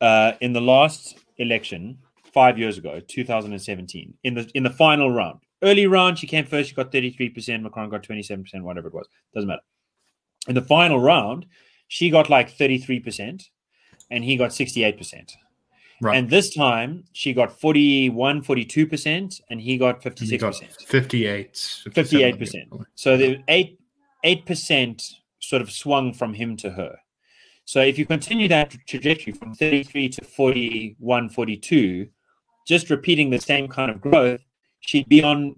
[0.00, 1.98] uh, in the last election,
[2.32, 5.40] five years ago, 2017, in the in the final round.
[5.62, 6.68] Early round, she came first.
[6.68, 7.62] She got 33%.
[7.62, 9.06] Macron got 27%, whatever it was.
[9.32, 9.62] Doesn't matter.
[10.48, 11.46] In the final round,
[11.88, 13.44] she got like 33%,
[14.10, 15.32] and he got 68%.
[16.00, 16.16] Right.
[16.16, 20.40] And this time, she got 41, 42%, and he got 56%.
[20.40, 21.52] Got 58.
[21.88, 22.84] 58%.
[22.94, 23.78] So the 8
[24.24, 26.96] 8% sort of swung from him to her.
[27.66, 32.08] So if you continue that trajectory from 33 to 41, 42,
[32.66, 34.40] just repeating the same kind of growth,
[34.80, 35.56] she'd be on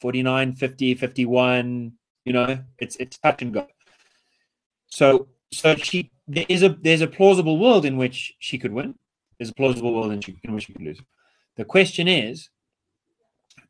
[0.00, 1.92] 49, 50, 51,
[2.24, 3.66] you know, it's it's touch and go.
[4.96, 8.94] So so she there is a there's a plausible world in which she could win.
[9.36, 11.00] There's a plausible world in, in which she could lose.
[11.56, 12.48] The question is,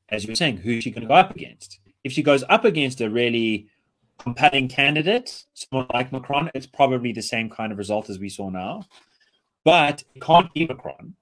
[0.08, 1.80] as you were saying, who's she going to go up against?
[2.04, 3.66] If she goes up against a really
[4.18, 8.48] compelling candidate, someone like Macron, it's probably the same kind of result as we saw
[8.48, 8.84] now.
[9.64, 11.16] But it can't be Macron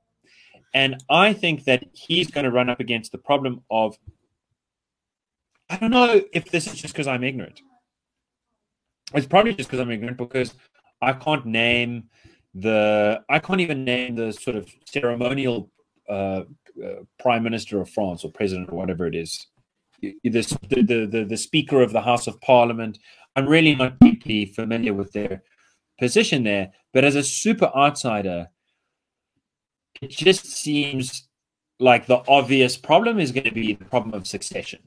[0.74, 3.96] and I think that he's going to run up against the problem of
[5.70, 7.62] I don't know if this is just because I'm ignorant.
[9.14, 10.54] It's probably just because I'm ignorant because
[11.00, 12.04] I can't name
[12.54, 15.70] the I can't even name the sort of ceremonial
[16.08, 16.42] uh,
[16.82, 19.46] uh, prime minister of France or president or whatever it is.
[20.00, 22.98] The, the, the, the speaker of the House of Parliament.
[23.36, 25.42] I'm really not deeply familiar with their
[25.98, 28.48] position there, but as a super outsider,
[30.00, 31.28] it just seems
[31.80, 34.80] like the obvious problem is going to be the problem of succession.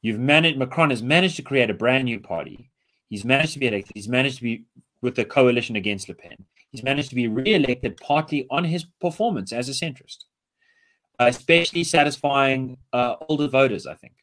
[0.00, 2.71] You've managed Macron has managed to create a brand new party.
[3.12, 3.92] He's managed to be elected.
[3.94, 4.64] He's managed to be
[5.02, 6.46] with the coalition against Le Pen.
[6.70, 10.24] He's managed to be re-elected partly on his performance as a centrist,
[11.20, 13.86] uh, especially satisfying uh, older voters.
[13.86, 14.14] I think.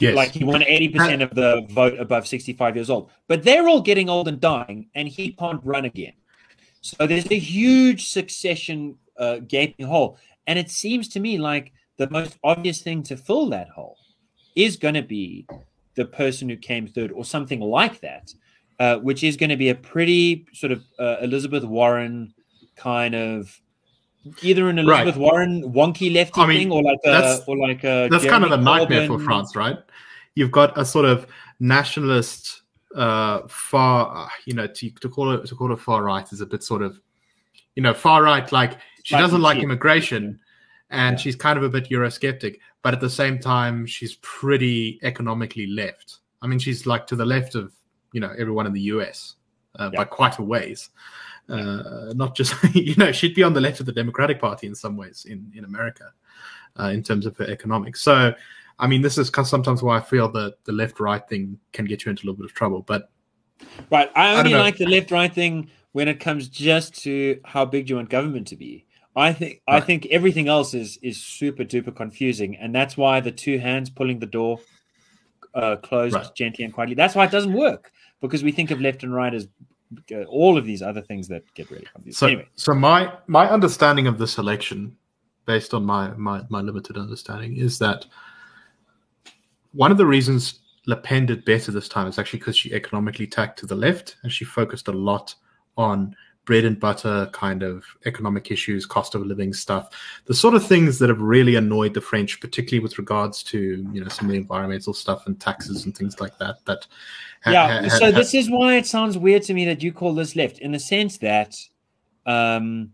[0.00, 0.16] Yes.
[0.16, 3.08] Like he won 80% of the vote above 65 years old.
[3.28, 6.14] But they're all getting old and dying, and he can't run again.
[6.80, 10.18] So there's a huge succession uh, gaping hole.
[10.48, 13.96] And it seems to me like the most obvious thing to fill that hole
[14.56, 15.46] is going to be
[15.96, 18.34] the person who came third or something like that,
[18.78, 22.34] uh, which is going to be a pretty sort of uh, Elizabeth Warren
[22.76, 23.60] kind of
[24.42, 25.20] either an Elizabeth right.
[25.20, 28.44] Warren wonky lefty I mean, thing or like a or like a that's Jeremy kind
[28.44, 29.18] of a nightmare Corbyn.
[29.18, 29.78] for France, right?
[30.34, 31.26] You've got a sort of
[31.60, 32.62] nationalist
[32.94, 36.46] uh, far, you know, to, to call it to call it far right is a
[36.46, 37.00] bit sort of,
[37.74, 38.50] you know, far right.
[38.50, 40.40] Like she doesn't like immigration,
[40.90, 41.22] and yeah.
[41.22, 46.18] she's kind of a bit Eurosceptic, but at the same time, she's pretty economically left.
[46.42, 47.72] I mean, she's like to the left of
[48.12, 49.36] you know everyone in the US
[49.78, 50.00] uh, yeah.
[50.00, 50.90] by quite a ways.
[51.48, 54.74] Uh, not just you know she'd be on the left of the Democratic Party in
[54.74, 56.12] some ways in in America,
[56.78, 58.02] uh, in terms of her economics.
[58.02, 58.34] So
[58.78, 62.04] I mean, this is sometimes why I feel that the left right thing can get
[62.04, 62.82] you into a little bit of trouble.
[62.82, 63.10] But
[63.90, 67.64] right, I only I like the left right thing when it comes just to how
[67.64, 68.84] big do you want government to be.
[69.16, 69.76] I think right.
[69.76, 73.90] I think everything else is is super duper confusing, and that's why the two hands
[73.90, 74.58] pulling the door
[75.54, 76.34] uh, closed right.
[76.34, 76.94] gently and quietly.
[76.94, 79.48] That's why it doesn't work because we think of left and right as
[80.12, 82.16] uh, all of these other things that get really confusing.
[82.16, 82.48] So, anyway.
[82.56, 84.96] so my my understanding of this election,
[85.46, 88.06] based on my my, my limited understanding, is that
[89.72, 93.26] one of the reasons Le Pen did better this time is actually because she economically
[93.26, 95.34] tacked to the left and she focused a lot
[95.76, 96.14] on
[96.44, 99.90] bread and butter kind of economic issues, cost of living stuff,
[100.26, 104.02] the sort of things that have really annoyed the French, particularly with regards to you
[104.02, 106.64] know some of the environmental stuff and taxes and things like that.
[106.66, 106.86] That
[107.44, 107.82] ha- yeah.
[107.82, 110.36] Ha- so ha- this is why it sounds weird to me that you call this
[110.36, 111.56] left, in the sense that
[112.26, 112.92] um,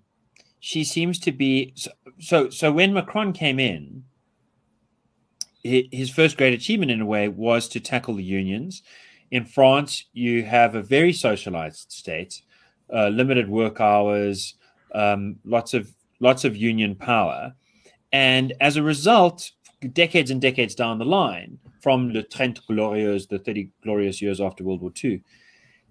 [0.61, 1.91] she seems to be so.
[2.19, 4.05] So, so when Macron came in,
[5.63, 8.83] his first great achievement in a way was to tackle the unions
[9.31, 12.43] In France, you have a very socialized state,
[12.95, 14.55] uh, limited work hours,
[14.95, 17.55] um, lots of lots of union power,
[18.13, 19.51] and as a result,
[19.93, 24.65] decades and decades down the line, from the Trente Glorieuses, the thirty glorious years after
[24.65, 25.23] World War II,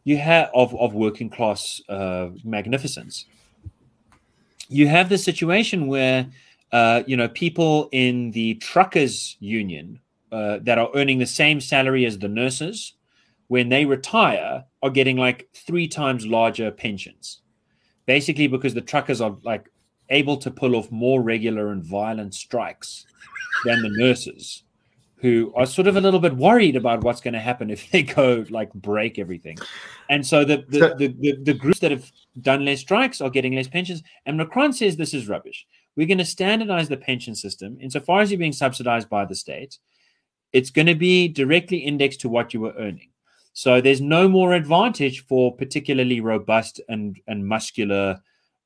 [0.03, 3.25] you have of of working class uh, magnificence.
[4.67, 6.27] You have the situation where
[6.71, 9.99] uh, you know people in the truckers union
[10.31, 12.93] uh, that are earning the same salary as the nurses
[13.49, 17.41] when they retire are getting like three times larger pensions.
[18.05, 19.69] Basically because the truckers are like
[20.09, 23.05] able to pull off more regular and violent strikes
[23.65, 24.63] than the nurses
[25.17, 28.03] who are sort of a little bit worried about what's going to happen if they
[28.03, 29.57] go like break everything.
[30.09, 33.55] And so the the, the, the, the groups that have done less strikes are getting
[33.55, 34.01] less pensions.
[34.25, 35.65] And macron says this is rubbish.
[35.95, 39.79] We're going to standardize the pension system insofar as you're being subsidized by the state.
[40.53, 43.08] It's going to be directly indexed to what you were earning.
[43.59, 48.21] So there's no more advantage for particularly robust and, and muscular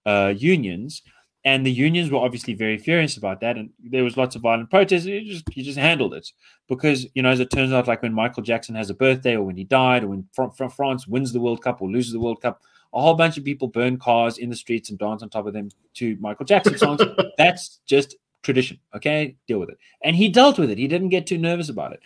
[0.06, 1.02] uh, unions.
[1.44, 3.58] And the unions were obviously very furious about that.
[3.58, 5.06] And there was lots of violent protests.
[5.06, 6.32] You just, you just handled it.
[6.68, 9.42] Because, you know, as it turns out, like when Michael Jackson has a birthday or
[9.42, 12.40] when he died or when Fr- France wins the World Cup or loses the World
[12.44, 12.62] Cup,
[12.94, 15.54] a whole bunch of people burn cars in the streets and dance on top of
[15.54, 17.02] them to Michael Jackson songs.
[17.40, 18.78] That's just tradition.
[18.96, 19.80] Okay, deal with it.
[20.04, 20.78] And he dealt with it.
[20.78, 22.02] He didn't get too nervous about it.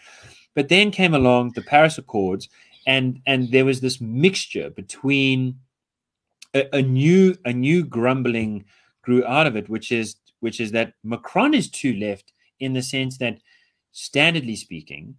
[0.56, 2.50] But then came along the Paris Accords,
[2.88, 5.60] and and there was this mixture between
[6.56, 8.66] a, a new a new grumbling
[9.04, 12.82] grew out of it, which is which is that Macron is too left in the
[12.82, 13.40] sense that,
[13.94, 15.16] standardly speaking,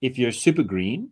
[0.00, 1.10] if you're super green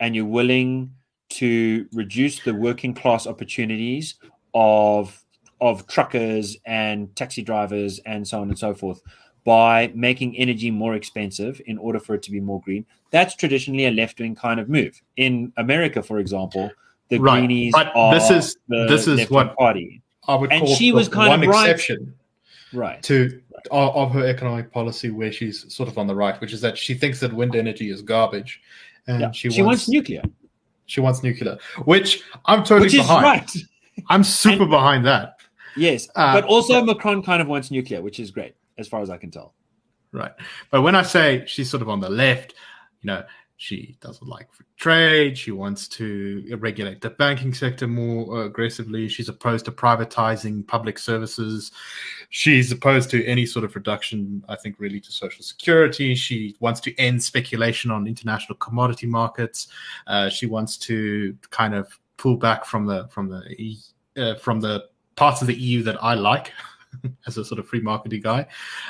[0.00, 0.92] and you're willing
[1.28, 4.16] to reduce the working class opportunities
[4.52, 5.22] of
[5.60, 9.00] of truckers and taxi drivers and so on and so forth
[9.46, 12.84] by making energy more expensive in order for it to be more green.
[13.12, 15.00] That's traditionally a left wing kind of move.
[15.16, 16.68] In America, for example,
[17.08, 17.38] the right.
[17.38, 20.02] Greenies but this is this is what party.
[20.26, 21.70] I would and she was kind one of right.
[21.70, 22.12] exception,
[22.72, 23.40] right, to
[23.70, 26.76] of, of her economic policy where she's sort of on the right, which is that
[26.76, 28.60] she thinks that wind energy is garbage,
[29.06, 29.30] and yeah.
[29.30, 30.22] she, she wants, wants, nuclear.
[30.86, 33.22] She wants nuclear, which I'm totally which behind.
[33.22, 33.52] Right.
[34.08, 35.38] I'm super and, behind that.
[35.76, 39.10] Yes, uh, but also Macron kind of wants nuclear, which is great as far as
[39.10, 39.54] I can tell.
[40.12, 40.32] Right,
[40.70, 42.54] but when I say she's sort of on the left,
[43.02, 43.24] you know,
[43.58, 45.38] she doesn't like free trade.
[45.38, 49.08] She wants to regulate the banking sector more aggressively.
[49.08, 51.72] She's opposed to privatizing public services.
[52.28, 56.14] She's opposed to any sort of reduction, I think, really to social security.
[56.14, 59.68] She wants to end speculation on international commodity markets.
[60.06, 63.76] Uh, she wants to kind of pull back from the from the
[64.18, 66.52] uh, from the parts of the EU that I like
[67.26, 68.46] as a sort of free marketing guy.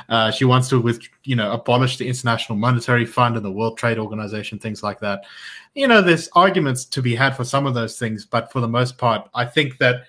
[0.08, 3.78] Uh, she wants to with you know abolish the International Monetary Fund and the World
[3.78, 5.24] Trade Organization, things like that.
[5.74, 8.68] You know, there's arguments to be had for some of those things, but for the
[8.68, 10.04] most part, I think that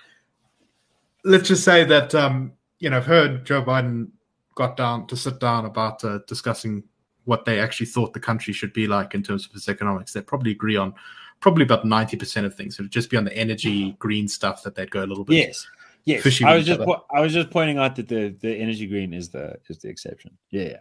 [1.24, 4.10] let's just say that um, you know, I've heard Joe Biden
[4.56, 6.84] got down to sit down about uh, discussing
[7.26, 10.14] what they actually thought the country should be like in terms of its economics.
[10.14, 10.94] They probably agree on
[11.42, 12.80] probably about 90% of things.
[12.80, 15.36] It would just be on the energy green stuff that they'd go a little bit
[15.36, 15.68] yes.
[16.08, 19.14] Yes, I was just po- I was just pointing out that the the energy green
[19.14, 20.38] is the is the exception.
[20.52, 20.78] Yeah.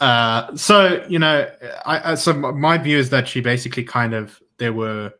[0.00, 1.50] Uh, so you know,
[1.86, 5.14] I, so my view is that she basically kind of there were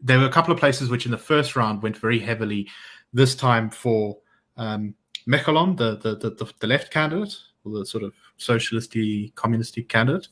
[0.00, 2.66] there were a couple of places which in the first round went very heavily.
[3.12, 4.16] This time for
[4.56, 4.94] um,
[5.28, 10.28] Mélenchon, the, the the the left candidate, or the sort of socialisty communisty candidate,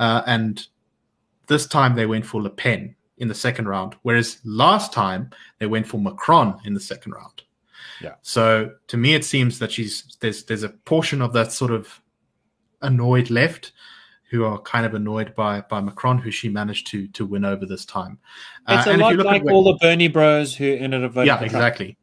[0.00, 0.66] uh, and
[1.46, 5.66] this time they went for Le Pen, in the second round, whereas last time they
[5.66, 7.42] went for Macron in the second round.
[8.00, 8.14] Yeah.
[8.22, 12.00] So to me, it seems that she's there's there's a portion of that sort of
[12.82, 13.72] annoyed left
[14.30, 17.64] who are kind of annoyed by by Macron, who she managed to to win over
[17.64, 18.18] this time.
[18.66, 21.28] Uh, it's uh, a lot like all the Bernie Bros who ended up voting.
[21.28, 21.96] Yeah, exactly,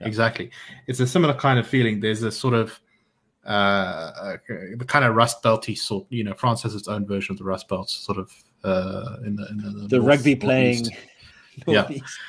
[0.00, 0.06] yeah.
[0.06, 0.50] exactly.
[0.86, 2.00] It's a similar kind of feeling.
[2.00, 2.78] There's a sort of
[3.48, 6.06] uh, the kind of Rust Belty sort.
[6.10, 8.30] You know, France has its own version of the Rust Belt, sort of
[8.62, 10.86] uh, in the, in the, the north, rugby playing.
[11.66, 11.88] Yeah,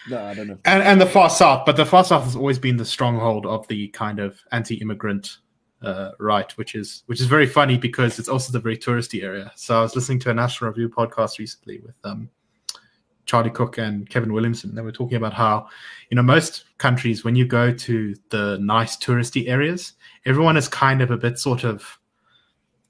[0.09, 0.57] no, I don't know.
[0.65, 3.67] And and the far south, but the far south has always been the stronghold of
[3.67, 5.38] the kind of anti-immigrant
[5.84, 9.51] uh, right, which is which is very funny because it's also the very touristy area.
[9.55, 12.28] So I was listening to a National Review podcast recently with um,
[13.30, 14.73] Charlie Cook and Kevin Williamson.
[14.73, 15.67] They were talking about how,
[16.09, 19.93] you know, most countries when you go to the nice touristy areas,
[20.25, 21.99] everyone is kind of a bit sort of,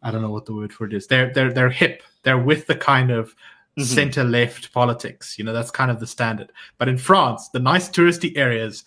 [0.01, 1.07] I don't know what the word for it is.
[1.07, 3.31] They're they're they're hip they're with the kind of
[3.77, 3.83] mm-hmm.
[3.83, 5.37] center left politics.
[5.37, 6.53] You know, that's kind of the standard.
[6.77, 8.85] But in France, the nice touristy areas,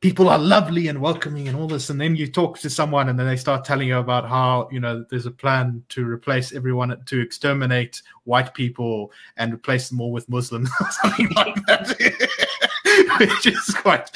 [0.00, 3.18] people are lovely and welcoming and all this and then you talk to someone and
[3.18, 6.96] then they start telling you about how you know there's a plan to replace everyone
[7.06, 11.96] to exterminate white people and replace them all with muslims or something like that.
[13.20, 14.10] Which is quite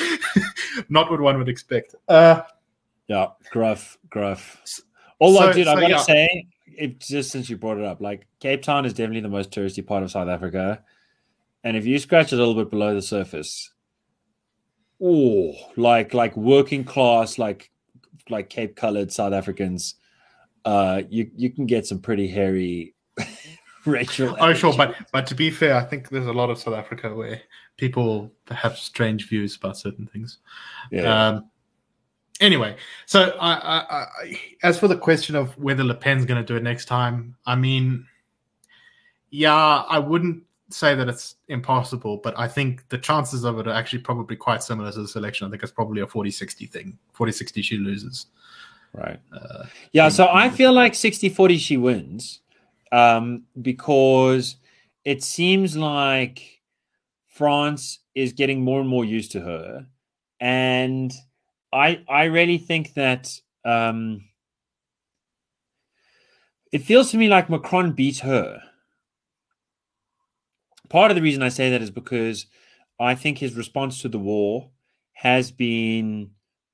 [0.88, 1.94] not what one would expect.
[2.08, 2.42] Uh,
[3.08, 4.62] yeah gruff gruff.
[5.20, 5.98] Although So- dude i so, gotta yeah.
[5.98, 9.50] say it, just since you brought it up like cape town is definitely the most
[9.50, 10.82] touristy part of south africa.
[11.64, 13.70] And if you scratch a little bit below the surface
[15.02, 17.70] oh like like working class like
[18.30, 19.96] like cape colored south africans
[20.64, 22.94] uh you you can get some pretty hairy
[23.84, 26.74] racial oh sure but but to be fair i think there's a lot of south
[26.74, 27.42] africa where
[27.76, 30.38] people have strange views about certain things.
[30.90, 31.28] Yeah.
[31.28, 31.50] Um,
[32.40, 32.76] anyway,
[33.06, 36.56] so I, I, I, as for the question of whether Le Pen's going to do
[36.56, 38.06] it next time, I mean,
[39.30, 43.72] yeah, I wouldn't say that it's impossible, but I think the chances of it are
[43.72, 45.46] actually probably quite similar to this election.
[45.46, 46.98] I think it's probably a 40 60 thing.
[47.12, 48.26] 40 60 she loses.
[48.92, 52.40] right Uh, Yeah, so I feel like 60 40 she wins
[52.92, 54.56] um, because
[55.04, 56.60] it seems like
[57.28, 59.86] France is getting more and more used to her.
[60.40, 61.12] And
[61.72, 63.32] I I really think that
[63.64, 64.24] um,
[66.72, 68.62] it feels to me like Macron beat her.
[70.92, 72.44] Part of the reason I say that is because
[73.00, 74.68] I think his response to the war
[75.14, 76.32] has been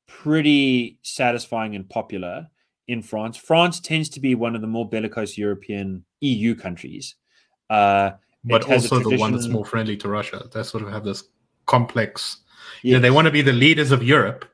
[0.08, 2.48] pretty satisfying and popular
[2.88, 3.36] in France.
[3.36, 7.14] France tends to be one of the more bellicose European EU countries.
[7.70, 8.10] Uh,
[8.42, 10.48] but also the one that's more friendly to Russia.
[10.52, 11.22] They sort of have this
[11.66, 12.38] complex.
[12.82, 14.44] yes, You know, they want to be the leaders of Europe,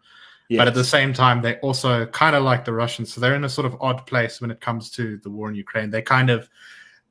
[0.50, 3.44] but at the same time they also kind of like the russians so they're in
[3.44, 6.30] a sort of odd place when it comes to the war in ukraine they kind
[6.30, 6.48] of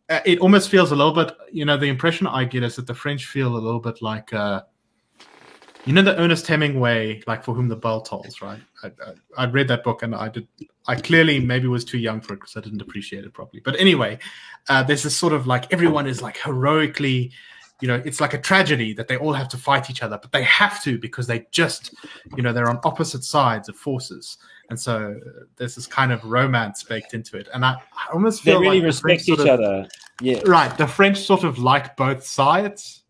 [0.10, 2.94] it almost feels a little bit you know the impression i get is that the
[2.94, 4.62] french feel a little bit like uh
[5.86, 8.62] you know the ernest hemingway like for whom the bell tolls right?
[8.84, 10.48] I, I, I read that book and i did
[10.88, 13.62] i clearly maybe was too young for it because i didn't appreciate it properly.
[13.64, 14.20] But anyway
[14.70, 17.32] uh, there's this sort of like everyone is like heroically
[17.82, 20.32] you know it's like a tragedy that they all have to fight each other but
[20.32, 21.94] they have to because they just
[22.36, 24.38] you know they're on opposite sides of forces
[24.70, 27.48] and so uh, there's this kind of romance baked into it.
[27.54, 29.88] And i, I almost they feel really like respect each of- other.
[30.22, 30.42] Yeah.
[30.46, 30.76] right.
[30.78, 33.04] The french sort of like both sides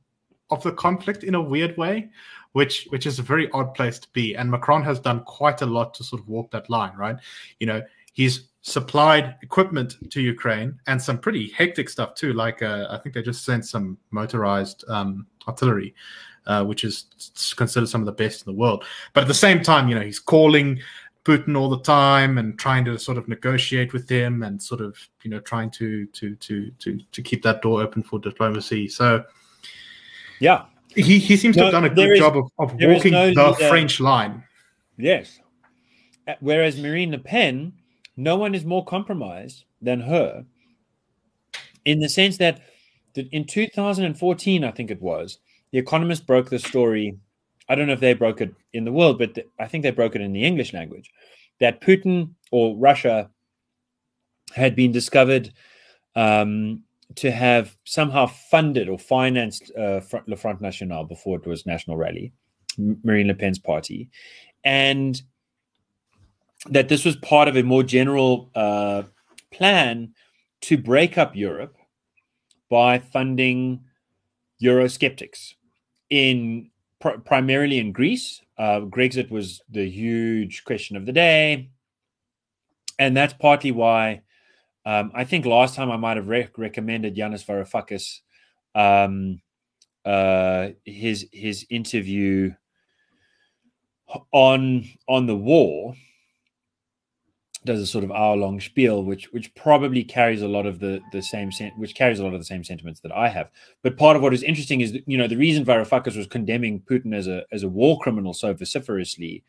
[0.50, 2.10] of the conflict in a weird way
[2.54, 4.36] which which is a very odd place to be.
[4.36, 7.18] And macron has done quite a lot to sort of walk that line right?
[7.60, 7.82] You know
[8.14, 13.14] he's supplied equipment to ukraine and some pretty hectic stuff too like uh, i think
[13.14, 15.94] they just sent some motorized um, artillery
[16.46, 17.06] uh, which is
[17.56, 18.84] considered some of the best in the world.
[19.14, 20.80] But at the same time you know he's calling
[21.26, 24.98] Putin all the time and trying to sort of negotiate with him and sort of
[25.24, 28.88] you know trying to to to to to keep that door open for diplomacy.
[28.90, 29.24] So
[30.40, 30.66] Yeah.
[30.96, 33.52] he, he seems to have done a good is- job of, of walking no the
[33.52, 34.44] leader- French line.
[34.98, 35.40] Yes.
[36.28, 37.74] Uh, Whereas Marine Le Pen,
[38.18, 40.46] no one is more compromised than her
[41.86, 42.62] in the sense that
[43.16, 45.38] that in 2014, I think it was,
[45.72, 47.16] The Economist broke the story.
[47.70, 50.16] I don't know if they broke it in the world, but I think they broke
[50.16, 51.10] it in the English language
[51.60, 53.30] that Putin or Russia
[54.54, 55.54] had been discovered
[56.16, 56.84] um,
[57.16, 62.34] to have somehow funded or financed uh, Le Front National before it was National Rally,
[62.78, 64.10] Marine Le Pen's party,
[64.64, 65.22] and
[66.70, 69.04] that this was part of a more general uh,
[69.52, 70.14] plan
[70.62, 71.78] to break up Europe
[72.70, 73.82] by funding
[74.62, 75.54] Eurosceptics
[76.10, 76.70] in
[77.04, 78.42] pr- primarily in Greece.
[78.58, 81.70] Uh, Brexit was the huge question of the day,
[82.98, 84.22] and that's partly why
[84.86, 88.22] um, I think last time I might have rec- recommended Yanis Varoufakis
[88.74, 89.42] um,
[90.06, 92.54] uh, his his interview
[94.32, 95.96] on on the war
[97.66, 101.02] does a sort of hour long spiel which which probably carries a lot of the
[101.12, 103.50] the same sen- which carries a lot of the same sentiments that I have.
[103.82, 106.82] But part of what is interesting is that, you know the reason Varoufakis was condemning
[106.82, 109.44] Putin as a as a war criminal so vociferously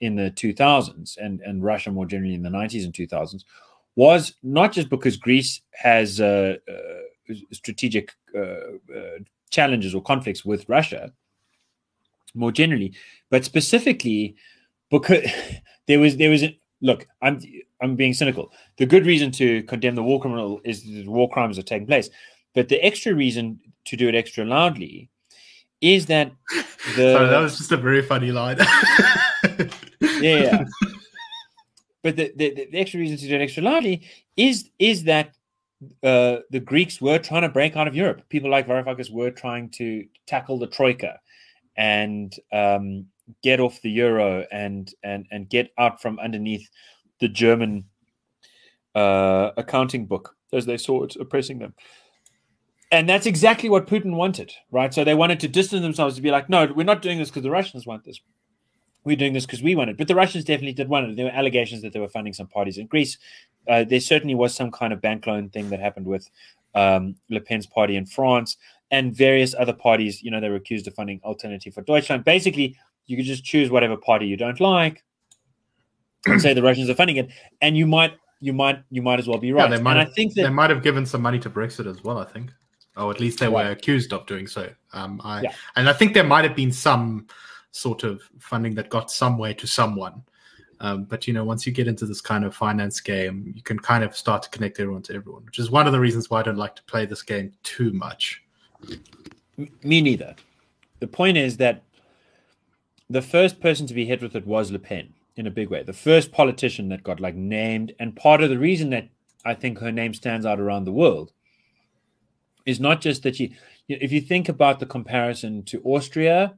[0.00, 3.44] in the 2000s and and Russia more generally in the 90s and 2000s
[3.96, 9.18] was not just because Greece has uh, uh, strategic uh, uh,
[9.50, 11.12] challenges or conflicts with Russia
[12.34, 12.94] more generally,
[13.28, 14.36] but specifically
[14.90, 15.24] because
[15.86, 16.44] there was there was
[16.80, 17.06] look.
[17.22, 17.40] I'm
[17.80, 18.52] I'm being cynical.
[18.76, 22.10] The good reason to condemn the war criminal is that war crimes are taking place,
[22.54, 25.10] but the extra reason to do it extra loudly
[25.80, 26.32] is that
[26.96, 28.58] the Sorry, that was just a very funny line.
[30.00, 30.64] yeah, yeah.
[32.02, 34.02] but the, the the extra reason to do it extra loudly
[34.36, 35.34] is is that
[36.02, 38.22] uh, the Greeks were trying to break out of Europe.
[38.28, 41.18] People like Varoufakis were trying to tackle the troika,
[41.76, 43.06] and um,
[43.42, 46.68] get off the euro and and and get out from underneath
[47.20, 47.84] the German
[48.94, 51.74] uh, accounting book as they saw it oppressing them.
[52.92, 54.92] And that's exactly what Putin wanted, right?
[54.92, 57.44] So they wanted to distance themselves to be like, no, we're not doing this because
[57.44, 58.20] the Russians want this.
[59.04, 59.96] We're doing this because we want it.
[59.96, 61.16] But the Russians definitely did want it.
[61.16, 63.16] There were allegations that they were funding some parties in Greece.
[63.68, 66.28] Uh, there certainly was some kind of bank loan thing that happened with
[66.74, 68.56] um, Le Pen's party in France
[68.90, 70.22] and various other parties.
[70.22, 72.24] You know, they were accused of funding Alternative for Deutschland.
[72.24, 72.76] Basically,
[73.10, 75.02] you could just choose whatever party you don't like
[76.26, 77.30] and say the Russians are funding it,
[77.60, 79.68] and you might you might you might as well be right.
[79.68, 81.50] Yeah, they might and have, I think that they might have given some money to
[81.50, 82.18] Brexit as well.
[82.18, 82.50] I think,
[82.96, 83.70] or at least they were Right.
[83.72, 84.70] accused of doing so.
[84.92, 85.52] Um, I Yeah.
[85.76, 87.26] and I think there might have been some
[87.72, 90.22] sort of funding that got somewhere to someone.
[90.80, 93.78] Um, but you know, once you get into this kind of finance game, you can
[93.78, 96.40] kind of start to connect everyone to everyone, which is one of the reasons why
[96.40, 98.42] I don't like to play this game too much.
[99.82, 100.34] Me neither.
[101.00, 101.82] The point is that
[103.10, 105.82] the first person to be hit with it was Le Pen in a big way.
[105.82, 109.08] The first politician that got like named, and part of the reason that
[109.44, 111.32] I think her name stands out around the world
[112.64, 113.56] is not just that she.
[113.88, 116.54] If you think about the comparison to Austria,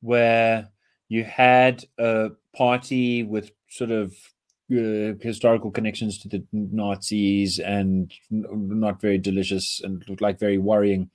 [0.00, 0.70] where
[1.08, 4.12] you had a party with sort of
[4.72, 11.10] uh, historical connections to the Nazis and not very delicious and looked like very worrying.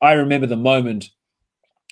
[0.00, 1.10] I remember the moment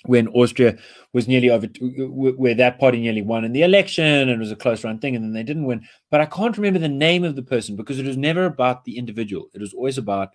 [0.07, 0.77] when Austria
[1.13, 4.55] was nearly over, where that party nearly won in the election and it was a
[4.55, 5.85] close run thing, and then they didn't win.
[6.11, 8.97] But I can't remember the name of the person because it was never about the
[8.97, 10.29] individual, it was always about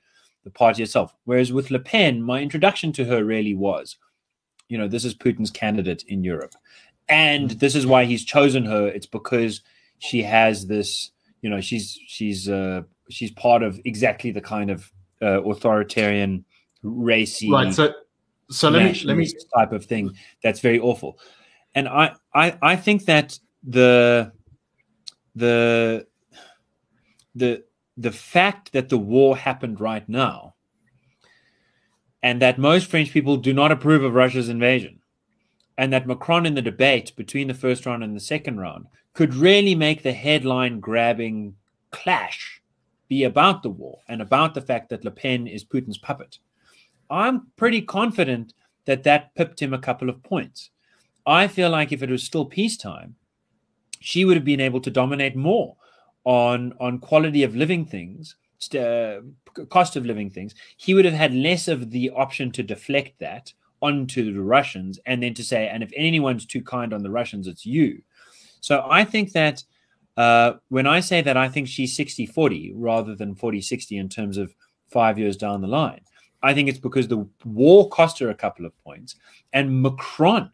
[0.44, 1.14] the party itself.
[1.24, 3.96] Whereas with Le Pen, my introduction to her really was,
[4.68, 6.54] you know, this is Putin's candidate in Europe.
[7.08, 8.86] And this is why he's chosen her.
[8.86, 9.62] It's because
[9.98, 11.10] she has this,
[11.42, 14.90] you know, she's she's uh she's part of exactly the kind of
[15.20, 16.44] uh, authoritarian,
[16.82, 17.74] racy, Right.
[17.74, 17.92] So,
[18.50, 20.10] so let me let me type of thing
[20.42, 21.18] that's very awful.
[21.74, 24.32] And I, I i think that the
[25.34, 26.06] the
[27.34, 27.64] the
[27.96, 30.54] the fact that the war happened right now
[32.22, 35.00] and that most french people do not approve of russia's invasion
[35.78, 39.34] and that macron in the debate between the first round and the second round could
[39.34, 41.54] really make the headline grabbing
[41.90, 42.60] clash
[43.08, 46.38] be about the war and about the fact that le pen is putin's puppet
[47.10, 48.54] I'm pretty confident
[48.84, 50.70] that that pipped him a couple of points.
[51.26, 53.16] I feel like if it was still peacetime,
[54.00, 55.76] she would have been able to dominate more
[56.24, 58.36] on on quality of living things,
[58.74, 59.20] uh,
[59.68, 60.54] cost of living things.
[60.76, 63.52] He would have had less of the option to deflect that
[63.82, 67.46] onto the Russians and then to say, and if anyone's too kind on the Russians,
[67.46, 68.02] it's you.
[68.60, 69.64] So I think that
[70.16, 74.08] uh, when I say that I think she's 60 40 rather than 40 60 in
[74.08, 74.54] terms of
[74.88, 76.00] five years down the line,
[76.42, 79.16] I think it's because the war cost her a couple of points,
[79.52, 80.50] and Macron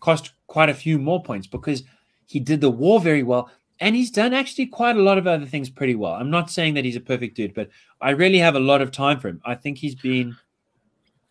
[0.00, 1.84] cost quite a few more points because
[2.26, 3.50] he did the war very well,
[3.80, 6.12] and he's done actually quite a lot of other things pretty well.
[6.14, 7.68] I'm not saying that he's a perfect dude, but
[8.00, 9.40] I really have a lot of time for him.
[9.44, 10.36] I think he's been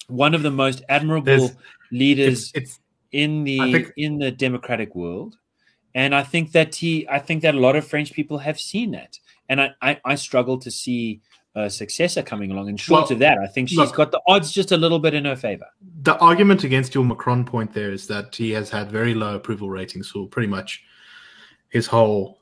[0.08, 1.56] one of the most admirable There's-
[1.92, 2.80] leaders it's, it's
[3.12, 5.38] in the think- in the democratic world
[5.96, 8.92] and i think that he i think that a lot of french people have seen
[8.92, 9.18] that
[9.50, 11.22] and i i, I struggle to see
[11.56, 12.70] a successor coming along.
[12.70, 15.00] And short Well, of that i think she's look- got the odds just a little
[15.00, 15.66] bit in her favor.
[16.04, 19.70] The argument against your Macron point there is that he has had very low approval
[19.70, 20.84] ratings for pretty much
[21.70, 22.38] his whole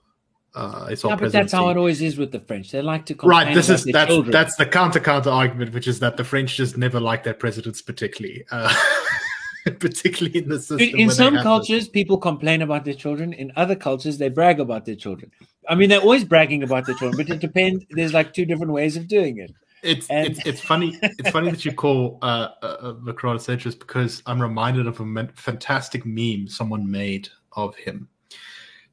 [0.55, 2.71] uh his whole yeah, but that's how it always is with the french.
[2.71, 4.31] They like to complain right this is that's children.
[4.31, 7.81] that's the counter counter argument which is that the french just never like their presidents
[7.81, 8.43] particularly.
[8.51, 8.73] Uh
[9.79, 14.17] particularly in the system in, some cultures people complain about their children in other cultures
[14.17, 15.31] they brag about their children
[15.69, 18.71] i mean they're always bragging about their children but it depends there's like two different
[18.71, 19.51] ways of doing it
[19.83, 20.97] It's And- it's it's funny.
[21.01, 25.27] It's funny that you call uh, uh, uh, Macron centrist because I'm reminded of a
[25.35, 28.09] fantastic meme someone made of him.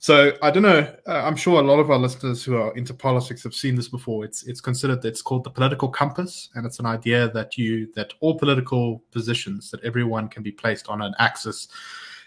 [0.04, 0.86] So I don't know.
[1.08, 3.88] Uh, I'm sure a lot of our listeners who are into politics have seen this
[3.88, 4.22] before.
[4.22, 8.12] It's it's considered it's called the political compass, and it's an idea that you that
[8.20, 11.68] all political positions that everyone can be placed on an axis.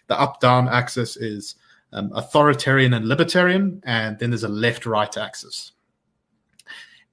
[0.08, 1.54] The up down axis is
[1.94, 5.74] um, authoritarian and libertarian, and then there's a left right axis.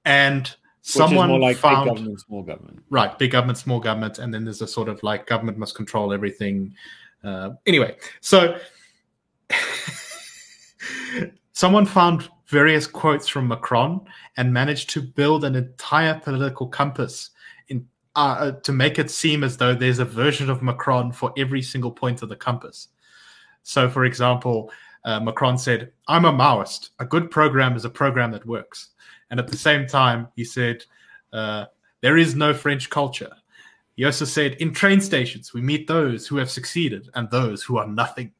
[0.03, 0.51] And
[0.81, 4.43] someone more like found big government small government right big government small government and then
[4.43, 6.71] there's a sort of like government must control everything
[7.23, 8.55] uh, anyway so
[11.51, 14.01] someone found various quotes from macron
[14.37, 17.31] and managed to build an entire political compass
[17.69, 21.33] in uh, uh, to make it seem as though there's a version of macron for
[21.37, 22.89] every single point of the compass
[23.63, 24.71] so for example
[25.05, 28.89] uh, macron said i'm a maoist a good program is a program that works
[29.31, 30.83] and at the same time he said
[31.33, 31.65] uh,
[32.05, 33.31] there is no French culture.
[33.95, 37.77] He also said, in train stations, we meet those who have succeeded and those who
[37.77, 38.31] are nothing.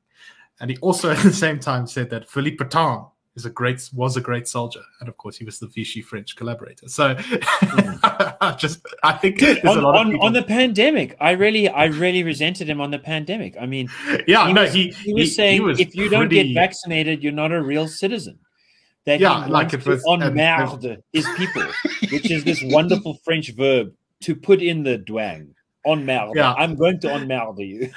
[0.60, 4.16] And he also at the same time said that Philippe Pétain is a great was
[4.16, 6.88] a great soldier, and of course he was the Vichy French collaborator.
[6.88, 7.96] So hmm.
[8.04, 11.32] I just I think Dude, there's on, a lot of on, on the pandemic, I
[11.32, 13.56] really, I really resented him on the pandemic.
[13.60, 13.90] I mean,
[14.28, 17.24] yeah he no was, he he was saying was if you don't pretty- get vaccinated,
[17.24, 18.40] you're not a real citizen.
[19.06, 21.64] That Yeah, he like it was- and- emmerde his people,
[22.12, 23.92] which is this wonderful French verb
[24.22, 25.50] to put in the douang.
[25.86, 26.32] Emmerde.
[26.36, 26.54] Yeah.
[26.54, 27.92] I'm going to on emmerde you.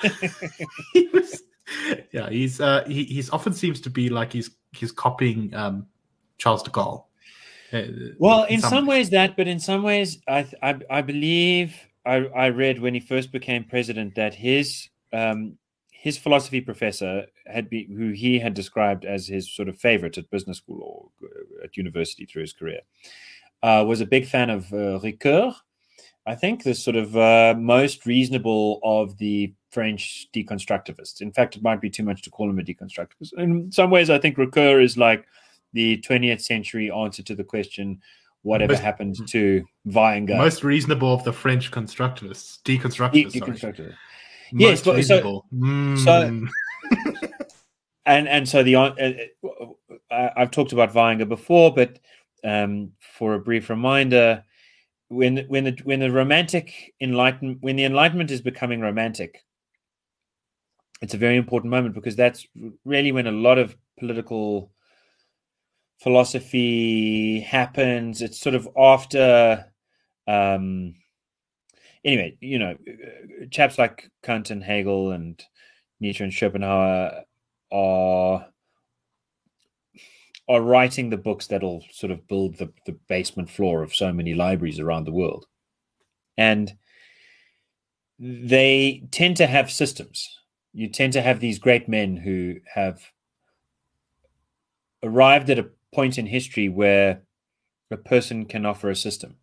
[0.93, 1.43] he was,
[2.13, 5.87] yeah, he's uh, he he's often seems to be like he's he's copying um,
[6.39, 7.05] Charles de Gaulle.
[7.73, 7.83] Uh,
[8.19, 11.75] Well, in some ways that, but in some ways, I I, I believe
[12.07, 15.59] I, I read when he first became president that his um,
[15.91, 20.31] his philosophy professor had been who he had described as his sort of favorite at
[20.31, 22.81] business school or uh, at university through his career
[23.63, 25.55] uh, was a big fan of uh, Ricoeur.
[26.29, 31.23] I think the sort of uh, most reasonable of the French deconstructivists.
[31.23, 33.33] In fact, it might be too much to call him a deconstructivist.
[33.39, 35.25] In some ways, I think Ricoeur is like
[35.73, 38.01] the 20th century answer to the question
[38.43, 40.37] whatever Most- happened to Weingart.
[40.37, 43.33] most reasonable of the French constructivists, De- deconstructivists.
[43.33, 43.73] sorry.
[43.73, 43.95] deconstructivist.
[44.53, 45.45] Yes, but so-.
[45.53, 46.49] Mm.
[48.07, 49.13] and and so the uh, uh,
[50.11, 51.99] I- I've talked about Weingart before, but
[52.45, 54.45] um, for a brief reminder,
[55.09, 59.43] when when the when the romantic enlightenment when the enlightenment is becoming romantic,
[61.01, 62.47] it's a very important moment because that's
[62.85, 64.71] really when a lot of political
[66.01, 68.23] philosophy happens.
[68.23, 69.65] It's sort of after.
[70.27, 70.95] Um,
[72.05, 72.77] anyway, you know,
[73.51, 75.43] chaps like Kant and Hegel and
[76.01, 77.25] Nietzsche and Schopenhauer
[77.73, 78.47] are
[80.49, 84.35] are writing the books that'll sort of build the, the basement floor of so many
[84.35, 85.47] libraries around the world.
[86.37, 86.75] And
[88.19, 90.39] they tend to have systems.
[90.73, 93.13] You tend to have these great men who have
[95.03, 97.23] arrived at a point in history where
[97.91, 99.37] a person can offer a system.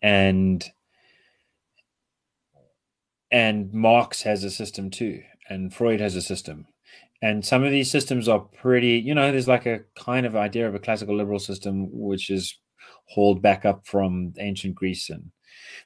[0.00, 0.64] And
[3.30, 6.66] and Marx has a system too, and Freud has a system.
[7.20, 10.68] And some of these systems are pretty, you know, there's like a kind of idea
[10.68, 12.58] of a classical liberal system which is
[13.06, 15.30] hauled back up from ancient Greece and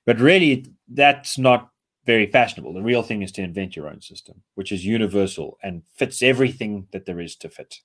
[0.05, 1.70] but really that's not
[2.05, 2.74] very fashionable.
[2.74, 6.89] The real thing is to invent your own system, which is universal and fits everything
[6.93, 7.76] that there is to fit.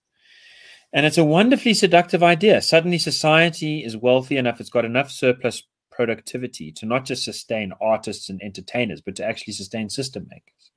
[0.92, 2.62] And it's a wonderfully seductive idea.
[2.62, 8.30] Suddenly society is wealthy enough, it's got enough surplus productivity to not just sustain artists
[8.30, 10.72] and entertainers, but to actually sustain system makers.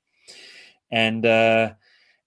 [0.91, 1.71] And uh,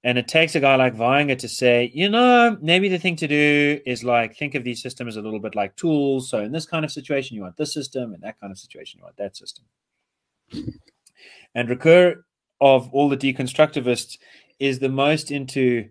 [0.05, 3.26] and it takes a guy like Weingart to say, you know, maybe the thing to
[3.26, 6.28] do is like think of these systems a little bit like tools.
[6.28, 8.98] So in this kind of situation, you want this system, in that kind of situation,
[8.98, 9.64] you want that system.
[11.55, 12.16] And Ricoeur,
[12.61, 14.18] of all the deconstructivists,
[14.59, 15.88] is the most into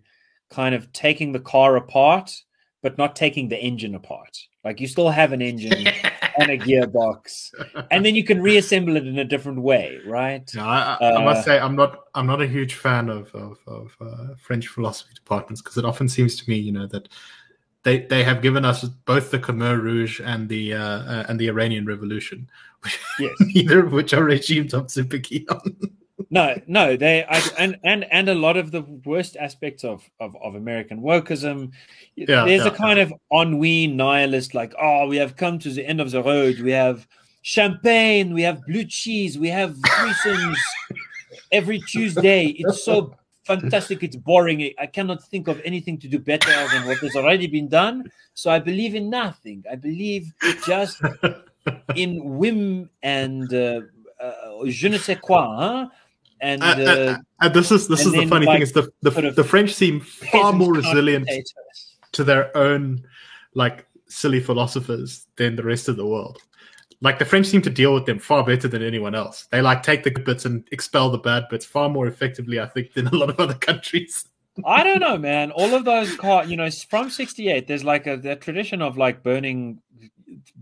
[0.51, 2.31] kind of taking the car apart,
[2.83, 4.37] but not taking the engine apart.
[4.63, 5.87] Like you still have an engine
[6.37, 7.49] and a gearbox,
[7.89, 10.47] and then you can reassemble it in a different way, right?
[10.53, 13.33] Yeah, I, I, I Uh, must say I'm not I'm not a huge fan of
[13.33, 17.09] of, of uh, French philosophy departments because it often seems to me, you know, that
[17.83, 21.47] they they have given us both the Khmer Rouge and the uh, uh, and the
[21.47, 22.49] Iranian Revolution,
[23.19, 23.33] Yes.
[23.39, 25.75] neither of which are regimes I'm super keen on.
[26.29, 30.35] No no they I, and and and a lot of the worst aspects of of,
[30.43, 31.71] of american wokeism
[32.15, 35.85] Yeah, there's a yeah, kind of ennui nihilist like oh we have come to the
[35.85, 36.59] end of the road.
[36.59, 37.07] We have
[37.41, 40.57] champagne we have blue cheese we have threesomes
[41.51, 42.47] every tuesday.
[42.47, 43.15] It's so
[43.45, 44.71] fantastic it's boring.
[44.79, 48.09] I cannot think of anything to do better than what has already been done.
[48.33, 49.63] So i believe in nothing.
[49.69, 50.33] I believe
[50.65, 51.01] just
[51.95, 53.81] in whim and uh,
[54.19, 55.89] uh, je ne sais quoi huh?
[56.43, 58.91] And Uh, uh, uh, and this is this is the funny like, thing is the
[59.01, 61.27] the, sort of the French seem far more resilient
[62.11, 63.03] to their own
[63.53, 66.39] like silly philosophers than the rest of the world.
[67.01, 69.47] Like the French seem to deal with them far better than anyone else.
[69.51, 72.67] They like take the good bits and expel the bad bits far more effectively, I
[72.67, 74.25] think, than a lot of other countries.
[74.65, 75.51] I don't know, man.
[75.51, 79.23] All of those car, you know, from '68, there's like a that tradition of like
[79.23, 79.79] burning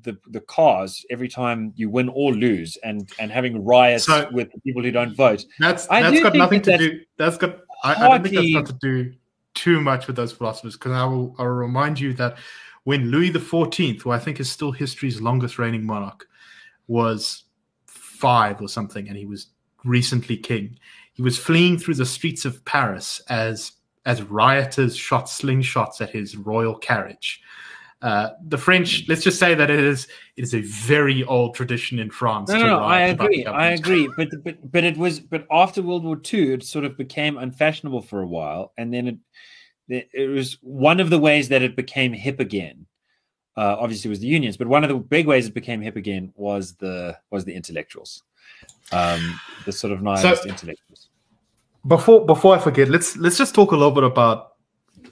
[0.04, 4.50] the the cars every time you win or lose, and and having riots So- with
[4.64, 5.46] people who don't vote.
[5.60, 7.00] That's I that's got nothing that to do.
[7.18, 7.60] That's got.
[7.84, 9.14] I, I don't think that's got to do
[9.54, 11.36] too much with those philosophers because I will.
[11.40, 12.38] I will remind you that
[12.84, 16.28] when Louis the Fourteenth, who I think is still history's longest reigning monarch,
[16.88, 17.44] was
[17.88, 19.48] five or something, and he was
[19.84, 20.78] recently king,
[21.14, 23.74] he was fleeing through the streets of Paris as
[24.06, 27.42] as rioters shot slingshots at his royal carriage.
[28.02, 32.00] Uh, the French, let's just say that it is it is a very old tradition
[32.00, 32.50] in France.
[32.50, 33.46] No, to no, no I write about the agree.
[33.46, 34.10] I agree.
[34.18, 38.02] But but but it was but after World War II, it sort of became unfashionable
[38.02, 39.08] for a while, and then
[39.88, 42.88] it it was one of the ways that it became hip again.
[43.56, 46.34] Uh, obviously, was the unions, but one of the big ways it became hip again
[46.36, 48.24] was the was the intellectuals,
[48.92, 51.10] um, the sort of nihilist intellectuals.
[51.86, 54.51] Before before I forget, let's let's just talk a little bit about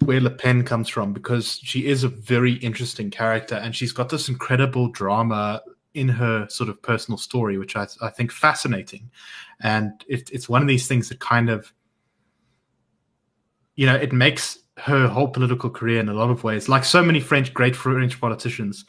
[0.04, 4.10] where Le Pen comes from because she is a very interesting character and she's got
[4.10, 5.62] this incredible drama
[5.94, 9.10] in her sort of personal story, which I, I think fascinating.
[9.62, 11.74] And it, it's one of these things that kind of,
[13.76, 17.04] you know, it makes her whole political career in a lot of ways, like so
[17.04, 18.86] many French, great French politicians,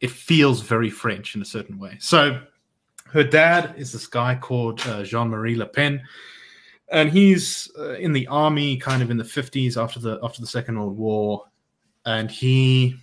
[0.00, 1.96] it feels very French in a certain way.
[2.00, 2.40] So
[3.12, 6.02] her dad is this guy called uh, Jean Marie Le Pen
[6.90, 10.46] and he's uh, in the army kind of in the 50s after the after the
[10.46, 11.44] second world war.
[12.04, 12.96] And he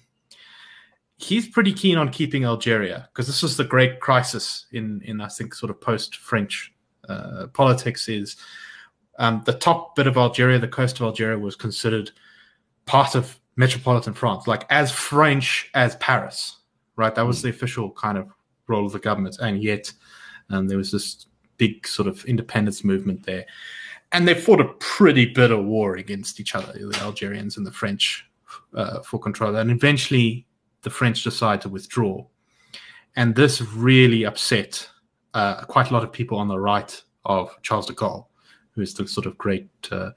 [1.17, 5.27] he's pretty keen on keeping algeria because this was the great crisis in in i
[5.27, 6.73] think sort of post french
[7.07, 8.35] uh, politics is
[9.19, 12.11] um, the top bit of algeria the coast of algeria was considered
[12.85, 16.57] part of metropolitan france like as french as paris
[16.95, 17.13] right?
[17.15, 18.29] That was the official kind of
[18.67, 19.37] role of the government.
[19.41, 19.91] And yet
[20.49, 21.27] um, there was this
[21.63, 23.45] big sort of independence movement there.
[24.11, 28.25] And they fought a pretty bitter war against each other, the Algerians and the French,
[28.75, 29.55] uh, for control.
[29.55, 30.45] And eventually,
[30.81, 32.25] the French decide to withdraw.
[33.15, 34.89] And this really upset
[35.33, 38.27] uh, quite a lot of people on the right of Charles de Gaulle,
[38.71, 40.11] who is the sort of great uh,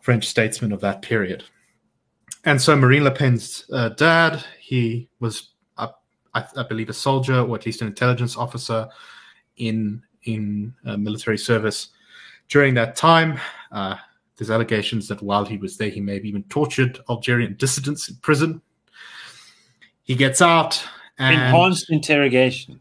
[0.00, 1.44] French statesman of that period.
[2.44, 5.90] And so Marine Le Pen's uh, dad, he was, I,
[6.34, 8.88] I believe, a soldier or at least an intelligence officer
[9.58, 11.88] in in uh, military service.
[12.48, 13.38] During that time,
[13.72, 13.96] uh,
[14.36, 18.16] there's allegations that while he was there, he may have even tortured Algerian dissidents in
[18.16, 18.62] prison.
[20.02, 20.82] He gets out
[21.18, 22.80] and enhanced interrogation.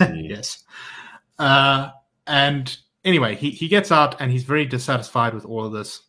[0.00, 0.64] yes,
[1.38, 1.90] uh,
[2.26, 6.02] and anyway, he he gets out and he's very dissatisfied with all of this,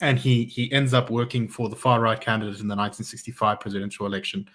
[0.00, 4.06] and he he ends up working for the far right candidate in the 1965 presidential
[4.06, 4.48] election,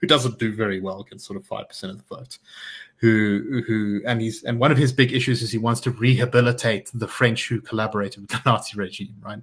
[0.00, 2.38] who doesn't do very well, gets sort of five percent of the vote
[3.02, 6.88] who who and he's and one of his big issues is he wants to rehabilitate
[6.94, 9.42] the French who collaborated with the Nazi regime, right?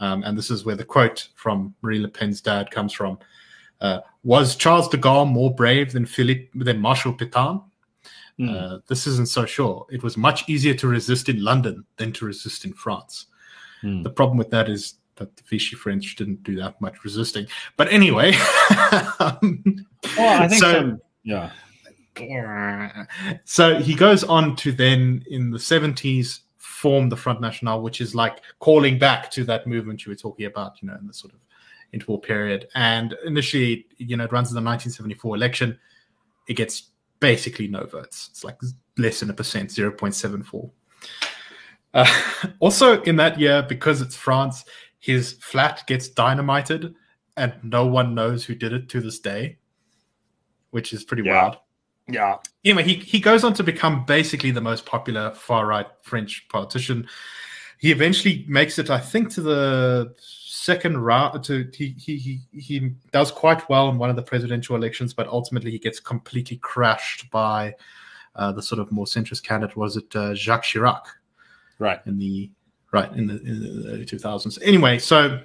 [0.00, 3.18] Um, and this is where the quote from Marie Le Pen's dad comes from.
[3.80, 7.62] Uh, was Charles de Gaulle more brave than Philippe than Marshal Pétain?
[8.40, 8.56] Mm.
[8.56, 9.86] Uh, this isn't so sure.
[9.90, 13.26] It was much easier to resist in London than to resist in France.
[13.82, 14.02] Mm.
[14.02, 17.46] The problem with that is that the Vichy French didn't do that much resisting.
[17.76, 18.32] But anyway,
[19.20, 19.62] um,
[20.16, 20.98] well, I think so.
[21.22, 21.50] Yeah.
[23.44, 28.14] So he goes on to then in the 70s form the Front National, which is
[28.14, 31.32] like calling back to that movement you were talking about, you know, in the sort
[31.32, 31.40] of
[31.92, 32.68] interval period.
[32.74, 35.78] And initially, you know, it runs in the 1974 election.
[36.46, 36.90] It gets
[37.20, 38.28] basically no votes.
[38.30, 38.58] It's like
[38.96, 40.70] less than a percent, 0.74.
[41.94, 42.22] Uh,
[42.60, 44.64] also, in that year, because it's France,
[45.00, 46.94] his flat gets dynamited
[47.36, 49.58] and no one knows who did it to this day,
[50.70, 51.42] which is pretty yeah.
[51.42, 51.56] wild.
[52.08, 52.36] Yeah.
[52.64, 57.06] Anyway, he, he goes on to become basically the most popular far right French politician.
[57.78, 61.44] He eventually makes it, I think, to the second round.
[61.44, 65.28] To he he he he does quite well in one of the presidential elections, but
[65.28, 67.74] ultimately he gets completely crashed by
[68.34, 69.76] uh, the sort of more centrist candidate.
[69.76, 71.02] Was it uh, Jacques Chirac?
[71.78, 72.50] Right in the
[72.90, 74.58] right in the, in the early two thousands.
[74.58, 75.40] Anyway, so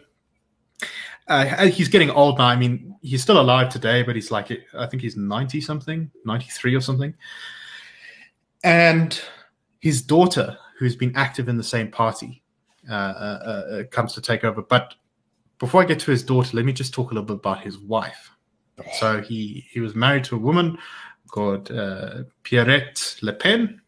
[1.27, 2.45] uh, he's getting old now.
[2.45, 6.73] I mean, he's still alive today, but he's like, I think he's 90 something, 93
[6.73, 7.13] or something.
[8.63, 9.21] And
[9.81, 12.41] his daughter, who's been active in the same party,
[12.89, 14.61] uh, uh, uh, comes to take over.
[14.61, 14.95] But
[15.59, 17.77] before I get to his daughter, let me just talk a little bit about his
[17.77, 18.31] wife.
[18.99, 20.77] So he, he was married to a woman
[21.29, 23.81] called uh, Pierrette Le Pen.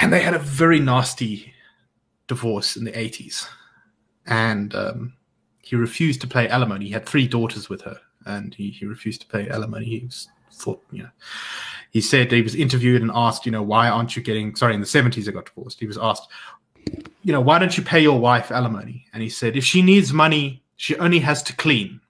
[0.00, 1.54] And they had a very nasty
[2.26, 3.46] divorce in the 80s.
[4.26, 5.14] And um,
[5.68, 6.86] he refused to pay alimony.
[6.86, 9.84] He had three daughters with her, and he, he refused to pay alimony.
[9.84, 11.10] He was, thought, you know,
[11.90, 14.56] he said he was interviewed and asked, you know, why aren't you getting?
[14.56, 15.78] Sorry, in the seventies, I got divorced.
[15.78, 16.26] He was asked,
[17.22, 19.04] you know, why don't you pay your wife alimony?
[19.12, 22.00] And he said, if she needs money, she only has to clean.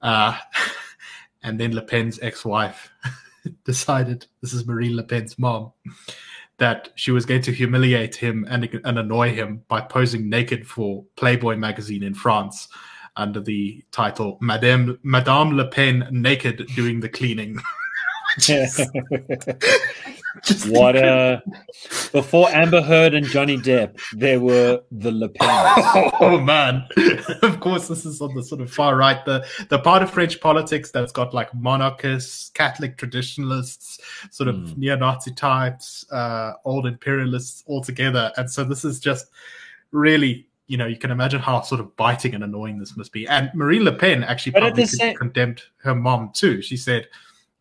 [0.00, 0.38] Uh,
[1.42, 2.92] and then Le Pen's ex-wife
[3.64, 5.72] decided, this is Marine Le Pen's mom,
[6.58, 11.04] that she was going to humiliate him and, and annoy him by posing naked for
[11.16, 12.68] Playboy magazine in France
[13.16, 17.60] under the title Madame Madame Le Pen naked doing the cleaning.
[20.42, 21.42] Just What a
[22.12, 26.12] before Amber Heard and Johnny Depp, there were the Le Pens.
[26.20, 26.84] Oh man!
[27.42, 30.40] of course, this is on the sort of far right, the the part of French
[30.40, 34.72] politics that's got like monarchists, Catholic traditionalists, sort of Hmm.
[34.80, 39.26] neo-Nazi types, uh, old imperialists all together, and so this is just
[39.92, 43.26] really, you know, you can imagine how sort of biting and annoying this must be.
[43.28, 46.60] And Marine Le Pen actually publicly same- condemned her mom too.
[46.62, 47.06] She said,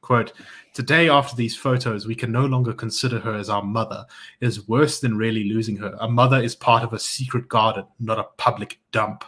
[0.03, 0.33] "quote
[0.73, 4.05] Today, after these photos, we can no longer consider her as our mother.
[4.41, 5.95] It is worse than really losing her.
[5.99, 9.23] A mother is part of a secret garden, not a public dump.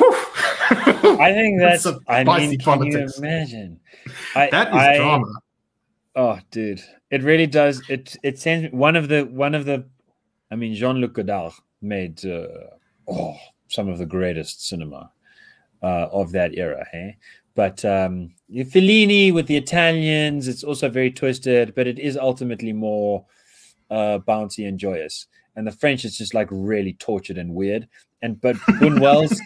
[0.00, 1.82] I think that's.
[1.84, 3.18] some I spicy mean, can politics.
[3.18, 3.80] you imagine?
[4.34, 5.32] I, that is I- drama.
[6.16, 6.80] Oh, dude,
[7.10, 7.82] it really does.
[7.88, 9.84] It it sends one of the one of the.
[10.50, 12.46] I mean, Jean Luc Godard made uh,
[13.08, 13.36] oh
[13.68, 15.10] some of the greatest cinema
[15.82, 16.86] uh, of that era.
[16.92, 17.16] Hey,
[17.54, 23.24] but um, Fellini with the Italians, it's also very twisted, but it is ultimately more
[23.90, 25.26] uh, bouncy and joyous.
[25.56, 27.88] And the French is just like really tortured and weird.
[28.22, 29.40] And but Buñuel's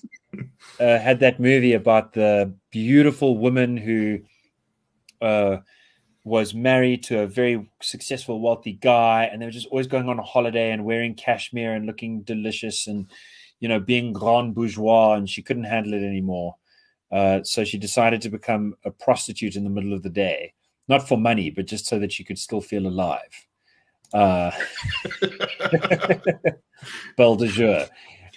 [0.80, 4.20] uh, had that movie about the beautiful woman who
[5.20, 5.58] uh,
[6.24, 10.18] was married to a very successful, wealthy guy, and they were just always going on
[10.18, 13.06] a holiday and wearing cashmere and looking delicious and
[13.60, 16.56] you know being grand bourgeois, and she couldn't handle it anymore.
[17.10, 20.52] Uh, so she decided to become a prostitute in the middle of the day,
[20.88, 23.46] not for money, but just so that she could still feel alive.
[24.12, 24.50] Uh,
[27.16, 27.86] Belle de jour.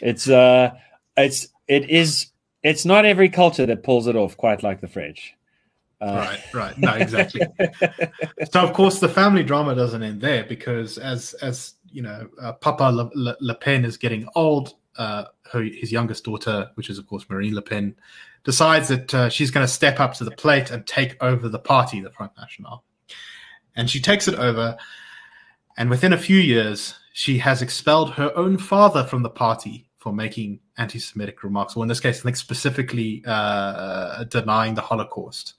[0.02, 0.72] It's uh,
[1.18, 2.32] it's it is
[2.64, 5.36] it's not every culture that pulls it off quite like the French.
[6.02, 6.78] Uh, right, right.
[6.80, 7.42] No, exactly.
[8.52, 12.54] so, of course, the family drama doesn't end there because, as as you know, uh,
[12.54, 14.74] Papa Le, Le, Le Pen is getting old.
[14.98, 17.96] Uh, her, his youngest daughter, which is of course Marine Le Pen,
[18.44, 21.60] decides that uh, she's going to step up to the plate and take over the
[21.60, 22.84] party, the Front National.
[23.76, 24.76] And she takes it over,
[25.78, 30.12] and within a few years, she has expelled her own father from the party for
[30.12, 35.54] making anti-Semitic remarks, or in this case, I think specifically uh, denying the Holocaust.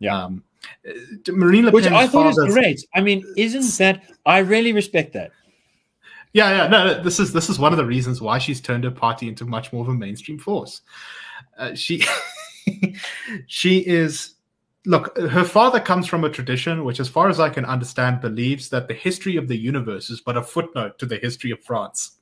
[0.00, 0.24] Yeah.
[0.24, 0.42] Um,
[0.88, 0.92] uh,
[1.28, 2.84] Marine Le Which I thought was great.
[2.94, 4.02] I mean, isn't that?
[4.26, 5.30] I really respect that.
[6.32, 6.68] Yeah, yeah.
[6.68, 9.44] No, this is this is one of the reasons why she's turned her party into
[9.44, 10.80] much more of a mainstream force.
[11.58, 12.02] Uh, she
[13.46, 14.34] she is
[14.86, 15.16] look.
[15.18, 18.88] Her father comes from a tradition which, as far as I can understand, believes that
[18.88, 22.12] the history of the universe is but a footnote to the history of France.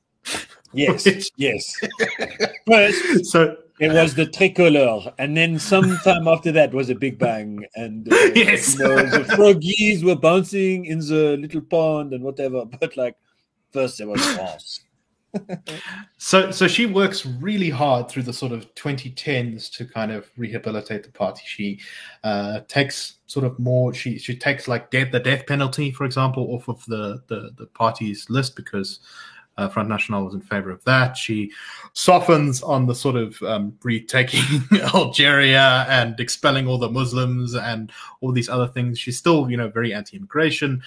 [0.73, 1.73] Yes, Which- yes.
[2.67, 7.65] First, So it was the tricolor, and then sometime after that was a big bang,
[7.75, 8.77] and uh, Yes.
[8.77, 12.65] you know, the froggies were bouncing in the little pond and whatever.
[12.65, 13.15] But like,
[13.71, 14.81] first there was France.
[16.17, 21.03] So, so she works really hard through the sort of 2010s to kind of rehabilitate
[21.03, 21.41] the party.
[21.45, 21.79] She
[22.23, 23.93] uh, takes sort of more.
[23.93, 27.65] She she takes like death, the death penalty, for example, off of the the, the
[27.67, 28.99] party's list because
[29.57, 31.17] uh, Front National was in favor of that.
[31.17, 31.51] She
[31.93, 34.43] softens on the sort of um, retaking
[34.93, 37.91] Algeria and expelling all the Muslims and
[38.21, 38.99] all these other things.
[38.99, 40.81] She's still, you know, very anti-immigration,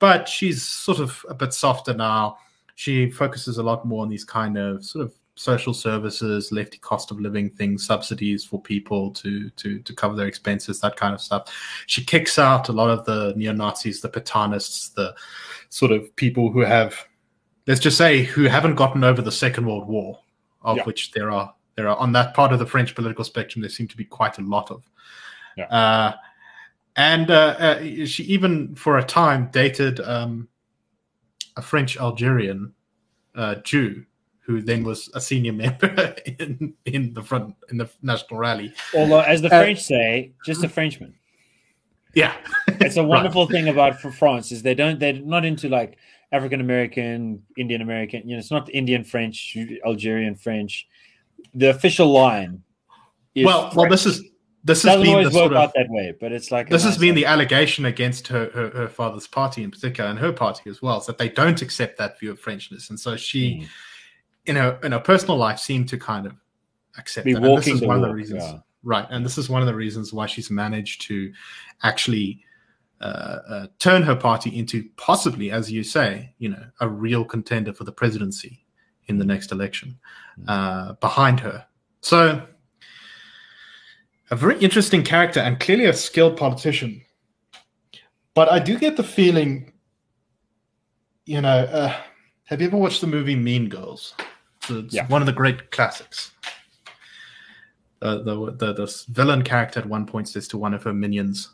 [0.00, 2.36] but she's sort of a bit softer now
[2.74, 7.10] she focuses a lot more on these kind of sort of social services, lefty cost
[7.10, 11.20] of living things, subsidies for people to to to cover their expenses, that kind of
[11.20, 11.54] stuff.
[11.86, 15.14] She kicks out a lot of the neo Nazis, the Pétainists, the
[15.68, 16.94] sort of people who have,
[17.66, 20.18] let's just say, who haven't gotten over the Second World War,
[20.62, 20.84] of Yeah.
[20.84, 23.60] which there are there are on that part of the French political spectrum.
[23.60, 24.88] There seem to be quite a lot of.
[25.56, 25.66] Yeah.
[25.66, 26.12] Uh,
[27.00, 30.48] and uh, uh, she even for a time dated um,
[31.56, 32.74] a French Algerian
[33.34, 34.04] uh, Jew
[34.40, 38.74] who then was a senior member in, in the front in the national rally.
[38.94, 41.14] Although, as the Uh, French say, just a Frenchman.
[42.14, 42.34] Yeah,
[42.68, 45.96] It's a wonderful thing about for France is they don't they're not into like
[46.32, 48.28] African American, Indian American.
[48.28, 50.86] You know, it's not Indian French, Algerian French.
[51.54, 52.62] The official line.
[53.34, 54.22] Is well, well, this is
[54.64, 56.68] this has doesn't been the always work sort of out that way, but it's like
[56.68, 60.18] this has been like- the allegation against her, her her father's party in particular and
[60.18, 63.16] her party as well, is that they don't accept that view of Frenchness, and so
[63.16, 63.66] she, Mm.
[64.46, 66.34] in her in her personal life, seemed to kind of
[66.98, 67.42] accept Be that.
[67.42, 68.58] And this is one of the walk, reasons, yeah.
[68.82, 69.06] right?
[69.10, 71.32] And this is one of the reasons why she's managed to
[71.82, 72.42] actually
[73.00, 77.72] uh, uh, turn her party into possibly, as you say, you know, a real contender
[77.72, 78.62] for the presidency
[79.06, 79.98] in the next election
[80.48, 81.64] uh, behind her.
[82.02, 82.46] So,
[84.30, 87.02] a very interesting character and clearly a skilled politician.
[88.34, 89.72] But I do get the feeling,
[91.26, 91.96] you know, uh,
[92.44, 94.14] have you ever watched the movie Mean Girls?
[94.68, 95.06] It's Yeah.
[95.08, 96.32] one of the great classics.
[98.02, 101.50] Uh, the, the the villain character at one point says to one of her minions,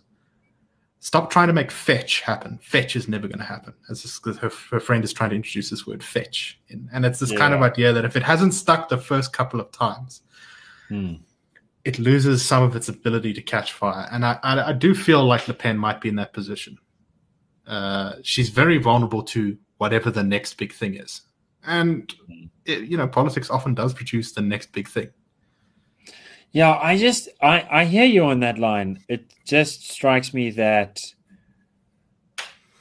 [1.00, 2.58] stop trying to make fetch happen.
[2.62, 3.74] Fetch is never going to happen.
[3.90, 7.18] As this, her, her friend is trying to introduce this word fetch, in, and it's
[7.18, 10.22] this kind of idea that if it hasn't stuck the first couple of times,
[10.88, 11.14] Hmm.
[11.86, 14.08] It loses some of its ability to catch fire.
[14.10, 16.78] And I, I, I do feel like Le Pen might be in that position.
[17.64, 21.22] Uh, she's very vulnerable to whatever the next big thing is,
[21.64, 22.12] and
[22.64, 25.10] it, you know, politics often does produce the next big thing.
[26.52, 29.04] Yeah, I just I I hear you on that line.
[29.08, 31.00] It just strikes me that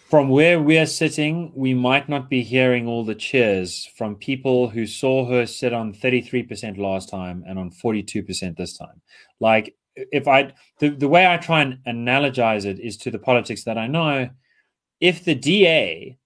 [0.09, 4.85] from where we're sitting, we might not be hearing all the cheers from people who
[4.85, 9.01] saw her sit on 33% last time and on 42% this time.
[9.39, 13.63] Like if I the, the way I try and analogize it is to the politics
[13.63, 14.29] that I know.
[14.99, 16.17] If the DA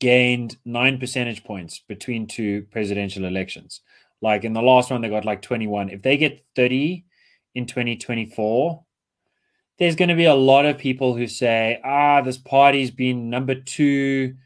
[0.00, 3.82] gained nine percentage points between two presidential elections,
[4.22, 5.90] like in the last one, they got like 21.
[5.90, 7.04] If they get 30
[7.54, 8.84] in 2024,
[9.80, 13.54] there's going to be a lot of people who say, ah, this party's been number
[13.54, 14.36] two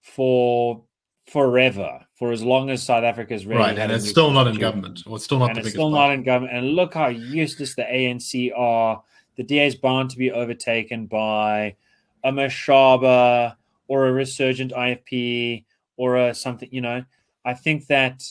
[0.00, 0.82] for
[1.26, 5.02] forever, for as long as South Africa's really right, and it's still not in government,
[5.06, 6.56] or it's still not and the it's still not in government.
[6.56, 9.02] And look how useless the ANC are.
[9.36, 11.76] The DA is bound to be overtaken by
[12.24, 13.56] a Mashaba
[13.86, 15.64] or a resurgent IFP
[15.96, 16.70] or a something.
[16.72, 17.04] You know,
[17.44, 18.22] I think that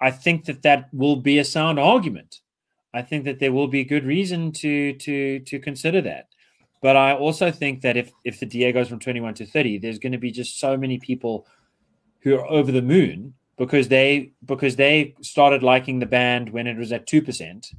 [0.00, 2.40] I think that that will be a sound argument.
[2.94, 6.28] I think that there will be good reason to to to consider that.
[6.80, 9.98] But I also think that if if the DA goes from 21 to 30, there's
[9.98, 11.46] going to be just so many people
[12.20, 16.76] who are over the moon because they because they started liking the band when it
[16.76, 17.72] was at two percent,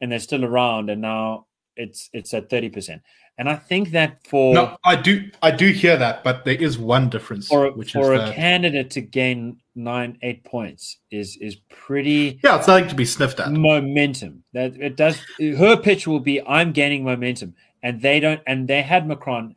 [0.00, 1.46] and they're still around, and now
[1.76, 3.02] it's it's at thirty percent.
[3.36, 6.78] And I think that for No, I do, I do hear that, but there is
[6.78, 12.38] one difference, for which for a candidate to gain nine eight points is is pretty
[12.44, 13.50] yeah, it's nothing to be sniffed at.
[13.50, 14.44] momentum.
[14.52, 15.18] That it does.
[15.40, 18.40] Her pitch will be, "I'm gaining momentum," and they don't.
[18.46, 19.56] And they had Macron,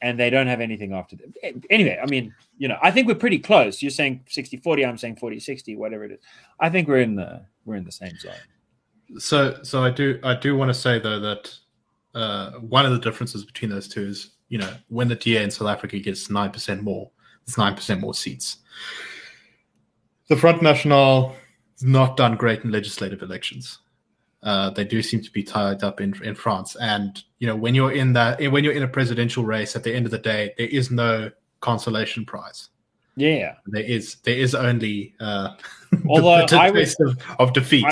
[0.00, 1.34] and they don't have anything after them.
[1.68, 3.82] Anyway, I mean, you know, I think we're pretty close.
[3.82, 6.20] You're saying 60-40, I'm saying 40-60, whatever it is.
[6.58, 8.32] I think we're in the we're in the same zone.
[9.18, 11.54] So, so I do, I do want to say though that
[12.14, 15.50] uh, one of the differences between those two is, you know, when the DA in
[15.50, 17.10] South Africa gets nine percent more,
[17.44, 18.58] it's nine percent more seats.
[20.28, 21.30] The Front National
[21.74, 23.78] has not done great in legislative elections.
[24.42, 27.74] Uh, they do seem to be tied up in in France, and you know, when
[27.74, 30.52] you're in that, when you're in a presidential race, at the end of the day,
[30.56, 31.30] there is no
[31.60, 32.68] consolation prize.
[33.16, 33.56] Yeah.
[33.66, 35.54] There is, there is only uh,
[35.90, 37.86] the Although bitter I would- of, of defeat.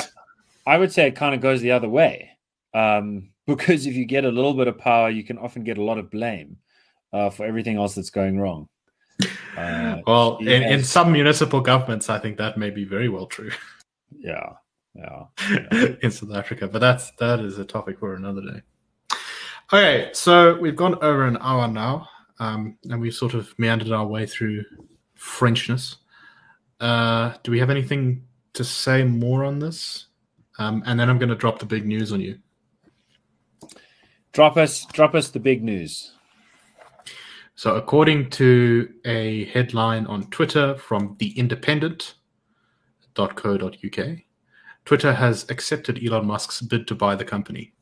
[0.67, 2.31] I would say it kind of goes the other way.
[2.75, 5.83] Um, because if you get a little bit of power, you can often get a
[5.83, 6.59] lot of blame
[7.15, 8.69] uh, for everything else that's going wrong.
[9.57, 13.51] Uh, Well, in, in some municipal governments, I think that may be very well true
[14.19, 14.53] yeah,
[14.95, 15.25] yeah.
[16.03, 18.63] in South Africa, but that's that is a topic for another day.
[19.73, 22.07] Okay, so we've gone over an hour now,
[22.39, 24.63] um, and we've sort of meandered our way through
[25.19, 25.97] Frenchness.
[26.81, 30.07] Uh, do we have anything to say more on this?
[30.59, 32.39] Um, and then I'm going to drop the big news on you.
[34.33, 36.13] Drop us, drop us the big news.
[37.59, 44.19] So, according to a headline on Twitter from The Independent.co.uk,
[44.85, 47.73] Twitter has accepted Elon Musk's bid to buy the company.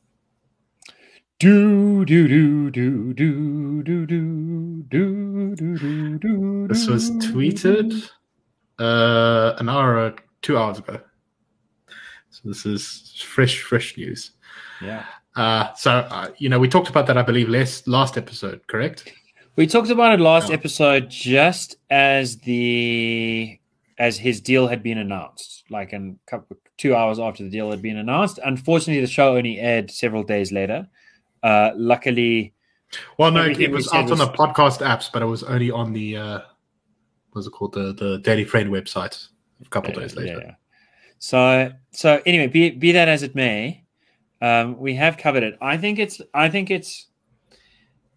[1.37, 6.67] Do do do do do do do do do do do.
[6.67, 8.09] This was tweeted
[8.79, 10.99] uh, an hour, or two hours ago.
[12.31, 14.31] So, this is fresh, fresh news.
[14.81, 15.05] Yeah,
[15.37, 19.13] Uh, so, uh, you know, we talked about that, I believe, last, last episode, correct?
[19.55, 20.55] we talked about it last Yeah.
[20.55, 23.59] episode, just as the
[23.99, 27.81] as his deal had been announced, like in couple two hours after the deal had
[27.81, 28.39] been announced.
[28.43, 30.87] Unfortunately, the show only aired several days later.
[31.41, 32.53] Uh, luckily,
[33.17, 36.17] Well, no, it was out on the podcast apps, but it was only on the,
[36.17, 36.39] uh,
[37.31, 39.27] what's it called, the, the Daily Friend website
[39.65, 40.41] a couple Yeah, days later.
[40.45, 40.51] yeah.
[41.19, 43.83] So so anyway, be be that as it may,
[44.41, 45.57] um, we have covered it.
[45.61, 47.07] I think it's I think it's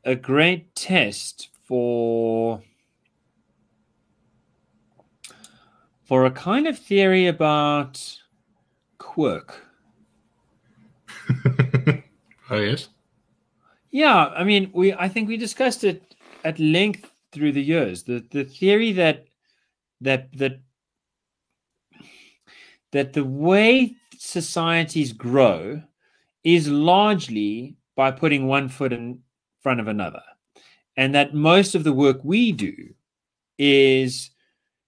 [0.05, 2.63] a great test for
[6.05, 8.19] for a kind of theory about
[8.99, 9.65] quirk.
[12.51, 12.89] oh, yes.
[13.91, 16.15] Yeah, I mean, we I think we discussed it
[16.45, 18.03] at length through the years.
[18.03, 19.27] The the theory that
[20.01, 20.61] that that
[22.93, 25.83] that the way societies grow
[26.45, 29.21] is largely by putting one foot in
[29.61, 30.23] front of another.
[30.97, 32.75] And that most of the work we do
[33.59, 34.31] is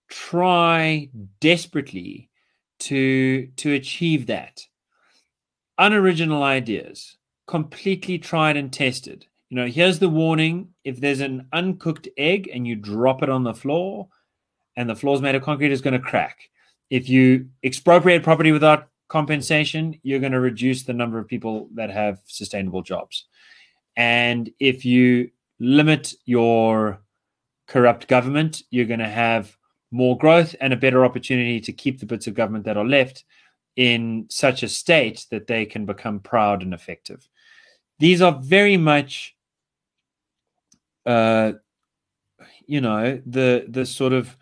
[0.08, 1.08] try
[1.40, 2.30] desperately
[2.80, 4.66] to to achieve that.
[5.78, 7.16] Unoriginal ideas,
[7.46, 9.26] completely tried and tested.
[9.48, 13.44] You know, here's the warning if there's an uncooked egg and you drop it on
[13.44, 14.08] the floor
[14.76, 16.38] and the floor's made of concrete, it's going to crack.
[16.90, 21.90] If you expropriate property without compensation, you're going to reduce the number of people that
[21.90, 23.26] have sustainable jobs.
[23.94, 25.30] And if you
[25.60, 27.02] limit your
[27.66, 29.54] corrupt government, you're going to have
[29.90, 33.24] more growth and a better opportunity to keep the bits of government that are left
[33.76, 37.28] in such a state that they can become proud and effective.
[37.98, 39.36] These are very much,
[41.04, 41.52] uh,
[42.66, 44.34] you know, the the sort of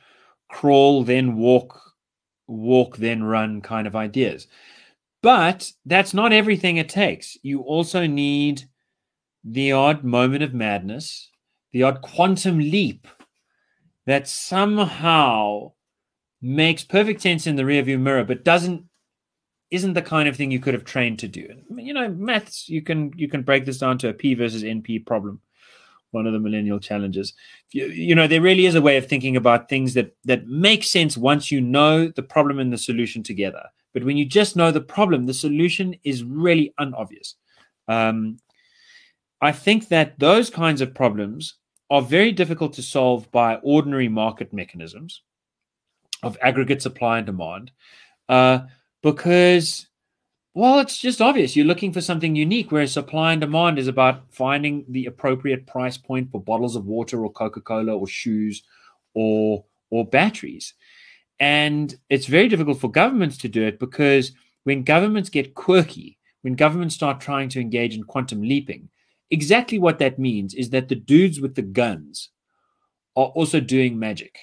[0.49, 1.90] crawl then walk,
[2.51, 4.47] walk then run kind of ideas.
[5.23, 7.37] But that's not everything it takes.
[7.43, 8.65] You also need
[9.45, 11.31] the odd moment of madness,
[11.73, 13.07] the odd quantum leap
[14.07, 15.73] that somehow
[16.43, 18.85] makes perfect sense in the rearview mirror, but doesn't
[19.71, 21.49] isn't the kind of thing you could have trained to do.
[21.77, 25.07] You know, maths you can you can break this down to a p versus np
[25.07, 25.41] problem,
[26.13, 27.33] one of the millennial challenges.
[27.71, 30.85] You, you know, there really is a way of thinking about things that that make
[30.85, 33.63] sense once you know the problem and the solution together.
[33.93, 37.37] But when you just know the problem, the solution is really unobvious.
[37.89, 38.39] Um,
[39.41, 41.55] I think that those kinds of problems
[41.91, 45.23] are very difficult to solve by ordinary market mechanisms
[46.23, 47.73] of aggregate supply and demand
[48.29, 48.61] uh,
[49.03, 49.89] because,
[50.53, 51.55] well, it's just obvious.
[51.55, 55.97] You're looking for something unique, whereas supply and demand is about finding the appropriate price
[55.97, 58.63] point for bottles of water or Coca Cola or shoes
[59.15, 60.75] or or batteries.
[61.39, 64.33] And it's very difficult for governments to do it because
[64.65, 68.89] when governments get quirky, when governments start trying to engage in quantum leaping,
[69.31, 72.31] exactly what that means is that the dudes with the guns
[73.17, 74.37] are also doing magic.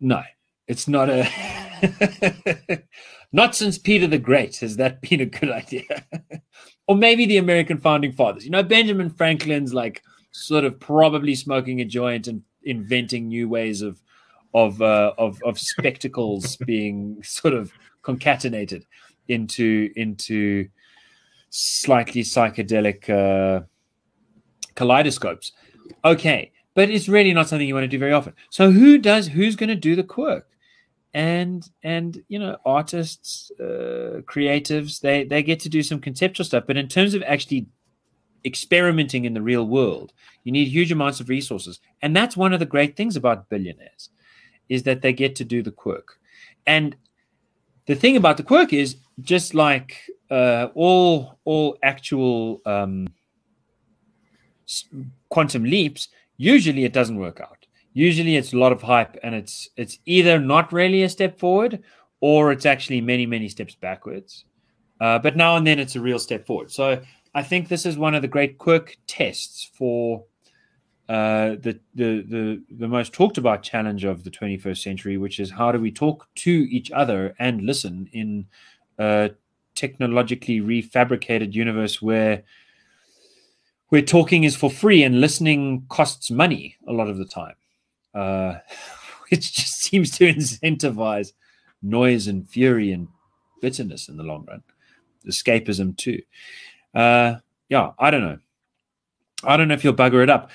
[0.00, 0.22] No,
[0.66, 1.28] it's not a.
[3.32, 6.04] not since Peter the Great has that been a good idea.
[6.86, 8.44] or maybe the American founding fathers.
[8.44, 13.82] You know, Benjamin Franklin's like sort of probably smoking a joint and inventing new ways
[13.82, 14.02] of
[14.54, 17.72] of uh, of, of spectacles being sort of
[18.02, 18.84] concatenated
[19.28, 20.68] into into
[21.50, 23.64] slightly psychedelic uh,
[24.74, 25.52] kaleidoscopes.
[26.04, 28.34] Okay, but it's really not something you want to do very often.
[28.50, 29.28] So who does?
[29.28, 30.48] Who's going to do the quirk?
[31.16, 36.64] And and you know, artists, uh, creatives, they they get to do some conceptual stuff.
[36.66, 37.66] But in terms of actually
[38.44, 40.12] experimenting in the real world,
[40.44, 44.10] you need huge amounts of resources, and that's one of the great things about billionaires,
[44.68, 46.18] is that they get to do the quirk.
[46.66, 46.94] And
[47.86, 49.96] the thing about the quirk is just like
[50.30, 53.08] uh, all all actual um,
[55.30, 57.65] quantum leaps, usually it doesn't work out.
[57.96, 61.82] Usually it's a lot of hype, and it's it's either not really a step forward
[62.20, 64.44] or it's actually many many steps backwards.
[65.00, 66.70] Uh, but now and then it's a real step forward.
[66.70, 67.00] So
[67.34, 70.24] I think this is one of the great quirk tests for
[71.08, 75.50] uh, the, the the the most talked about challenge of the 21st century, which is
[75.50, 78.46] how do we talk to each other and listen in
[78.98, 79.30] a
[79.74, 82.42] technologically refabricated universe where
[83.88, 87.54] where talking is for free and listening costs money a lot of the time,
[88.16, 88.58] uh,
[89.30, 91.32] which just seems to incentivize
[91.82, 93.08] noise and fury and
[93.60, 94.62] bitterness in the long run,
[95.26, 96.20] escapism too.
[96.94, 97.36] Uh,
[97.68, 98.38] yeah, I don't know.
[99.44, 100.50] I don't know if you'll bugger it up.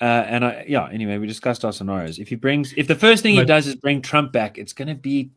[0.00, 2.18] Uh, and I, yeah, anyway, we discussed our scenarios.
[2.18, 4.88] If he brings, if the first thing he does is bring Trump back, it's going
[4.88, 5.30] to be,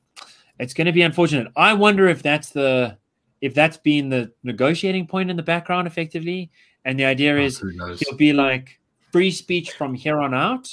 [0.57, 1.47] it's going to be unfortunate.
[1.55, 2.97] I wonder if that's the,
[3.41, 6.49] if that's been the negotiating point in the background, effectively.
[6.85, 8.79] And the idea oh, is he'll be like
[9.11, 10.69] free speech from here on out,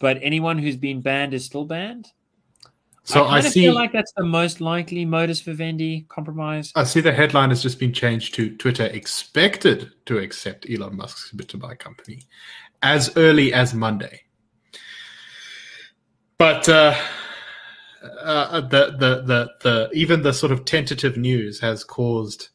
[0.00, 2.08] but anyone who's been banned is still banned.
[3.04, 6.72] So I, I see, feel like that's the most likely modus vivendi compromise.
[6.74, 11.30] I see the headline has just been changed to Twitter expected to accept Elon Musk's
[11.32, 12.22] bid to buy company
[12.82, 14.20] as early as Monday.
[16.38, 16.94] But uh,
[18.22, 22.48] uh, the, the the the even the sort of tentative news has caused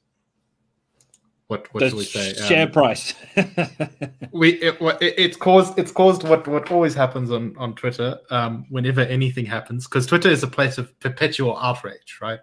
[1.47, 3.13] what what do we say share um, price.
[4.31, 9.01] we it, it's caused it's caused what what always happens on on twitter um, whenever
[9.01, 12.39] anything happens because twitter is a place of perpetual outrage right?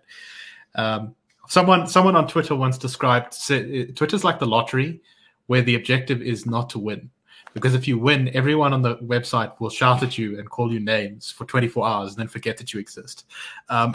[0.77, 1.15] Um,
[1.49, 5.01] someone someone on twitter once described twitter's like the lottery
[5.47, 7.11] where the objective is not to win.
[7.55, 10.81] Because if you win, everyone on the website will shout at you and call you
[10.81, 13.27] names for 24 hours and then forget that you exist.
[13.69, 13.95] Um,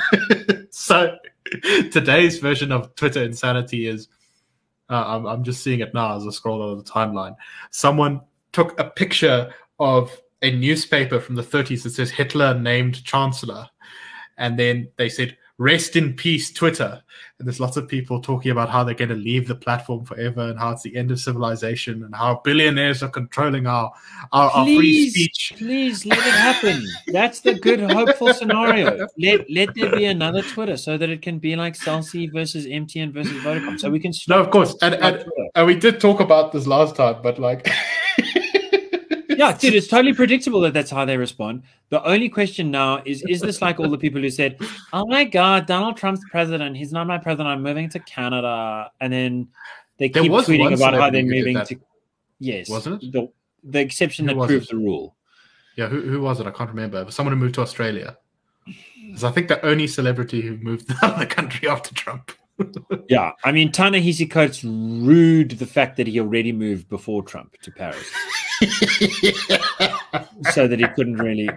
[0.70, 1.16] so
[1.90, 4.06] today's version of Twitter insanity is
[4.90, 7.36] uh, I'm, I'm just seeing it now as I scroll over the timeline.
[7.70, 8.20] Someone
[8.52, 13.68] took a picture of a newspaper from the 30s that says Hitler named chancellor.
[14.38, 17.02] And then they said, rest in peace Twitter.
[17.38, 20.40] And there's lots of people talking about how they're going to leave the platform forever
[20.40, 23.92] and how it's the end of civilization and how billionaires are controlling our
[24.32, 25.54] our, our free speech.
[25.56, 26.82] please let it happen.
[27.08, 29.06] That's the good, hopeful scenario.
[29.18, 32.66] Let let there be another Twitter so that it can be like Cell C versus
[32.66, 34.74] MTN versus Vodacom, so we can No, of course.
[34.82, 35.24] And, and,
[35.54, 37.68] and we did talk about this last time, but like
[39.36, 41.62] Yeah, dude, it's totally predictable that that's how they respond.
[41.90, 44.58] The only question now is: Is this like all the people who said,
[44.92, 46.76] "Oh my God, Donald Trump's president.
[46.76, 47.48] He's not my president.
[47.48, 49.48] I'm moving to Canada," and then
[49.98, 51.80] they There keep tweeting about how they're celebrity who did moving to.
[52.38, 53.12] Yes, Wasn't it?
[53.12, 53.28] the
[53.64, 54.70] the exception Who that proves it?
[54.70, 55.16] the rule?
[55.76, 56.46] Yeah, who, who was it?
[56.46, 57.00] I can't remember.
[57.00, 58.16] It was someone who moved to Australia.
[58.96, 62.32] It's I think the only celebrity who moved out of the country after Trump.
[63.10, 67.70] Yeah, I mean, Ta-Nehisi Coates rued the fact that he already moved before Trump to
[67.70, 68.10] Paris,
[70.52, 71.48] so that he couldn't really.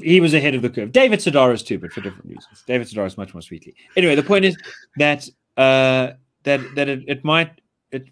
[0.00, 0.92] He was ahead of the curve.
[0.92, 2.62] David Sedaris too, but for different reasons.
[2.66, 3.74] David Sedaris much more sweetly.
[3.96, 4.56] Anyway, the point is
[4.96, 6.12] that uh,
[6.44, 7.60] that that it, it might
[7.90, 8.08] it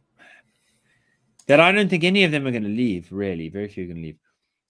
[1.46, 3.08] that I don't think any of them are going to leave.
[3.10, 4.18] Really, very few are going to leave.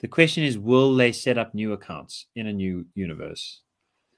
[0.00, 3.60] The question is, will they set up new accounts in a new universe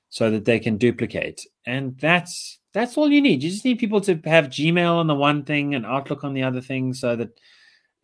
[0.09, 1.43] so that they can duplicate?
[1.67, 3.43] And that's that's all you need.
[3.43, 6.43] You just need people to have Gmail on the one thing and Outlook on the
[6.43, 7.39] other thing, so that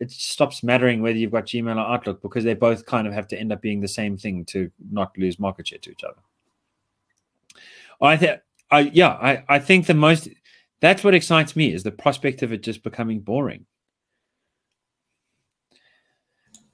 [0.01, 3.27] it stops mattering whether you've got Gmail or Outlook because they both kind of have
[3.27, 6.17] to end up being the same thing to not lose market share to each other.
[8.01, 8.41] I think,
[8.71, 10.27] I yeah, I I think the most
[10.79, 13.67] that's what excites me is the prospect of it just becoming boring.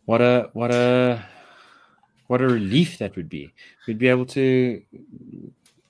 [0.06, 1.26] What a what a
[2.28, 3.54] what a relief that would be.
[3.88, 4.82] We'd be able to,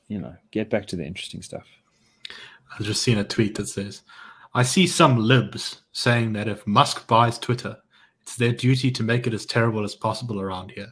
[0.07, 1.67] you know, get back to the interesting stuff.
[2.73, 4.01] I've just seen a tweet that says,
[4.57, 7.77] I see some libs saying that if Musk buys Twitter,
[8.23, 10.87] it's their duty to make it as terrible as possible around here.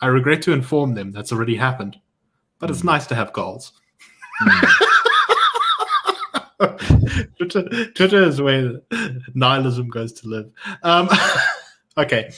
[0.00, 1.98] I regret to inform them that's already happened,
[2.58, 3.72] but it's nice to have goals.
[7.36, 8.80] Twitter, Twitter is where
[9.34, 10.50] nihilism goes to live.
[10.82, 11.10] Um,
[11.98, 12.32] okay,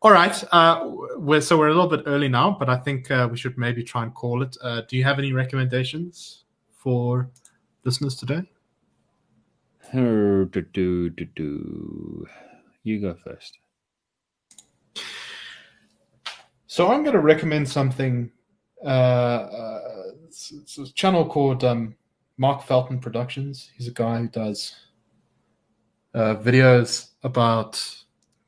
[0.00, 0.44] all right.
[0.52, 3.58] Uh, we're so we're a little bit early now, but I think uh, we should
[3.58, 4.56] maybe try and call it.
[4.62, 6.44] Uh, do you have any recommendations
[6.76, 7.28] for
[7.82, 8.44] listeners today?
[9.92, 12.26] Do, do, do, do.
[12.82, 13.58] You go first.
[16.66, 18.30] So I'm going to recommend something.
[18.84, 19.80] Uh, uh,
[20.26, 21.96] it's, it's a channel called um,
[22.38, 23.70] Mark Felton Productions.
[23.76, 24.76] He's a guy who does
[26.14, 27.84] uh, videos about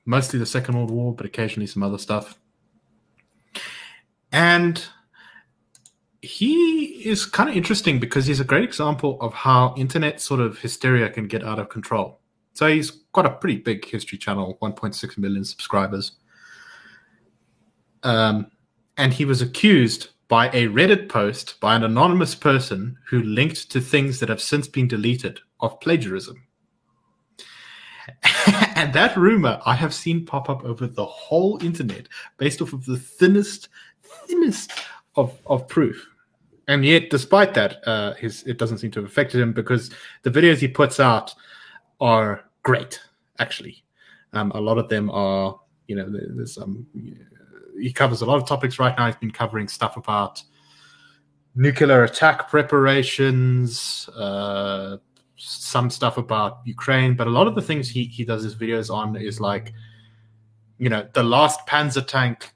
[0.05, 2.39] mostly the Second World War, but occasionally some other stuff.
[4.31, 4.85] And
[6.23, 10.59] he is kind of interesting because he's a great example of how internet sort of
[10.59, 12.21] hysteria can get out of control.
[12.55, 16.13] So he's got a pretty big history channel, 1.6 million subscribers.
[18.05, 18.53] Um,
[18.97, 23.81] and he was accused by a Reddit post by an anonymous person who linked to
[23.81, 26.47] things that have since been deleted of plagiarism.
[28.77, 32.07] and that rumor I have seen pop up over the whole internet
[32.39, 33.69] based off of the thinnest,
[34.03, 34.73] thinnest
[35.17, 36.09] of, of proof.
[36.73, 39.91] And yet, despite that, uh, his it doesn't seem to have affected him because
[40.23, 41.35] the videos he puts out
[42.01, 42.99] are great.
[43.39, 43.85] Actually,
[44.33, 46.87] um, a lot of them are, you know, there's um,
[47.79, 49.05] he covers a lot of topics right now.
[49.05, 50.43] He's been covering stuff about
[51.55, 54.97] nuclear attack preparations, uh,
[55.37, 58.89] some stuff about Ukraine, but a lot of the things he, he does his videos
[58.89, 59.75] on is like,
[60.79, 62.51] you know, the last Panzer tank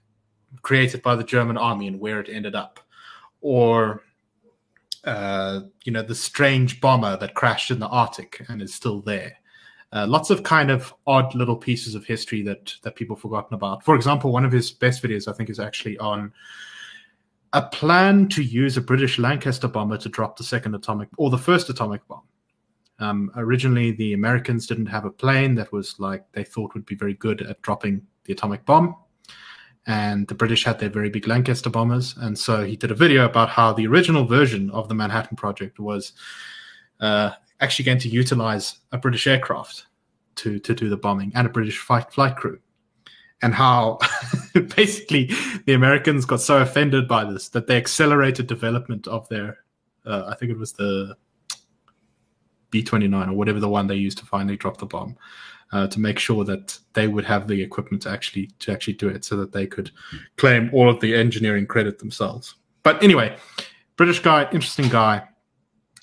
[0.63, 2.81] created by the German army and where it ended up,
[3.43, 4.03] or
[5.07, 9.37] uh, you know, the strange bomber that crashed in the Arctic and is still there.
[9.93, 13.85] Uh, lots of kind of odd little pieces of history that that people forgotten about.
[13.85, 16.33] For example, one of his best videos, I think, is actually on
[17.53, 21.39] a plan to use a British Lancaster bomber to drop the second atomic or the
[21.39, 22.25] first atomic bomb.
[22.99, 26.97] Um, originally, the Americans didn't have a plane that was like they thought would be
[26.97, 28.97] very good at dropping the atomic bomb.
[29.87, 32.17] And the British had their very big Lancaster bombers.
[32.19, 35.79] And so he did a video about how the original version of the Manhattan Project
[35.79, 36.13] was
[37.01, 37.31] uh,
[37.61, 39.87] actually going to utilize a British aircraft
[40.37, 42.59] to, to do the bombing and a British flight, flight crew.
[43.43, 43.99] And how
[44.77, 45.31] basically
[45.67, 49.59] the Americans got so offended by this that they accelerated development of their,
[50.05, 51.17] uh, I think it was the
[52.71, 55.17] B 29 or whatever the one they used to finally drop the bomb.
[55.73, 59.09] Uh, to make sure that they would have the equipment to actually to actually do
[59.09, 59.91] it, so that they could
[60.37, 62.55] claim all of the engineering credit themselves.
[62.85, 63.37] But anyway,
[63.97, 65.27] British guy, interesting guy.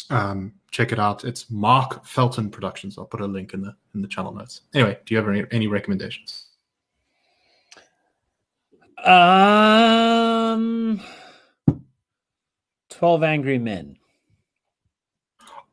[0.10, 1.23] Um, check it out.
[1.23, 2.98] It's Mark Felton Productions.
[2.98, 4.64] I'll put a link in the in the channel notes.
[4.73, 6.48] Anyway, do you have any, any recommendations?
[9.06, 10.99] Um,
[12.90, 13.98] Twelve Angry Men.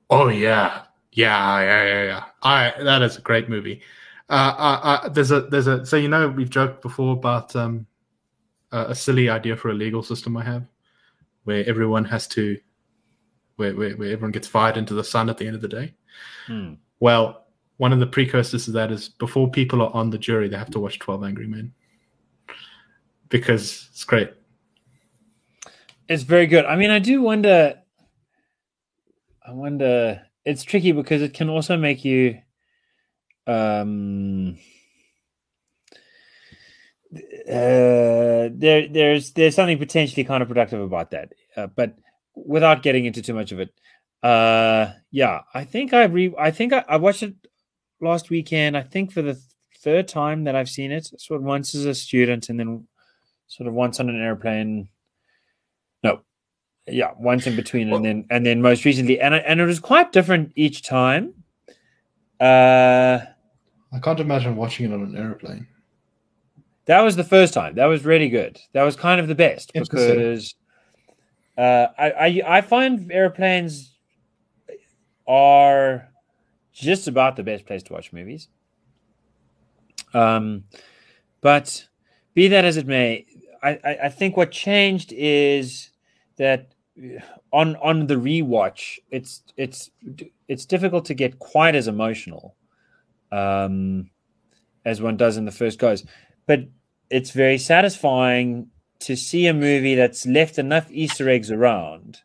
[0.09, 2.24] Oh yeah, yeah, yeah, yeah, yeah.
[2.43, 3.82] I that is a great movie.
[4.28, 7.87] Uh, uh, uh, there's a there's a so you know we've joked before about um,
[8.70, 10.66] a, a silly idea for a legal system I have,
[11.45, 12.59] where everyone has to,
[13.57, 15.95] where where, where everyone gets fired into the sun at the end of the day.
[16.47, 16.74] Hmm.
[17.01, 17.47] Well,
[17.78, 20.70] one of the precursors to that is before people are on the jury, they have
[20.70, 21.73] to watch Twelve Angry Men
[23.31, 24.32] because it's great.
[26.09, 26.66] It's very good.
[26.66, 27.81] I mean, I do wonder.
[29.47, 30.23] I wonder.
[30.45, 32.39] It's tricky because it can also make you.
[33.47, 34.59] Um,
[37.15, 41.97] uh, there, there's there's something potentially counterproductive about that, uh, but
[42.35, 43.71] without getting into too much of it,
[44.23, 47.35] uh, yeah, I think I re I think I, I watched it
[48.01, 48.77] last weekend.
[48.77, 49.41] I think for the
[49.81, 51.11] third time that I've seen it.
[51.19, 52.87] Sort of once as a student, and then
[53.49, 54.89] sort of once on an airplane.
[56.03, 56.23] No,
[56.86, 59.81] yeah, once in between, Well- and then and then most recently, and and it was
[59.81, 61.35] quite different each time.
[62.40, 63.20] Uh,
[63.93, 65.66] I can't imagine watching it on an airplane.
[66.86, 67.74] that was the first time.
[67.74, 68.59] That was really good.
[68.73, 70.55] That was kind of the best because
[71.59, 73.94] uh, I, I I find airplanes
[75.28, 76.09] are
[76.73, 78.48] just about the best place to watch movies.
[80.15, 80.65] Um,
[81.40, 81.86] but
[82.35, 83.27] be that as it may,
[83.62, 85.90] I, I, I think what changed is
[86.41, 86.73] that
[87.53, 89.91] on on the rewatch, it's it's
[90.49, 92.57] it's difficult to get quite as emotional
[93.31, 94.11] um,
[94.85, 96.05] as one does in the first goes,
[96.47, 96.61] but
[97.11, 98.69] it's very satisfying
[99.01, 102.21] to see a movie that's left enough Easter eggs around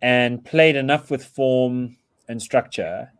[0.00, 1.96] and played enough with form
[2.28, 3.12] and structure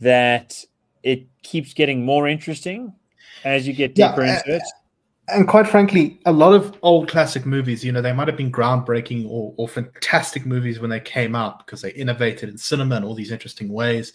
[0.00, 0.62] that
[1.02, 2.92] it keeps getting more interesting
[3.44, 4.62] as you get Yeah, deeper uh, into it.
[5.28, 8.52] And quite frankly, a lot of old classic movies, you know, they might have been
[8.52, 13.04] groundbreaking or, or fantastic movies when they came out because they innovated in cinema in
[13.04, 14.12] all these interesting ways.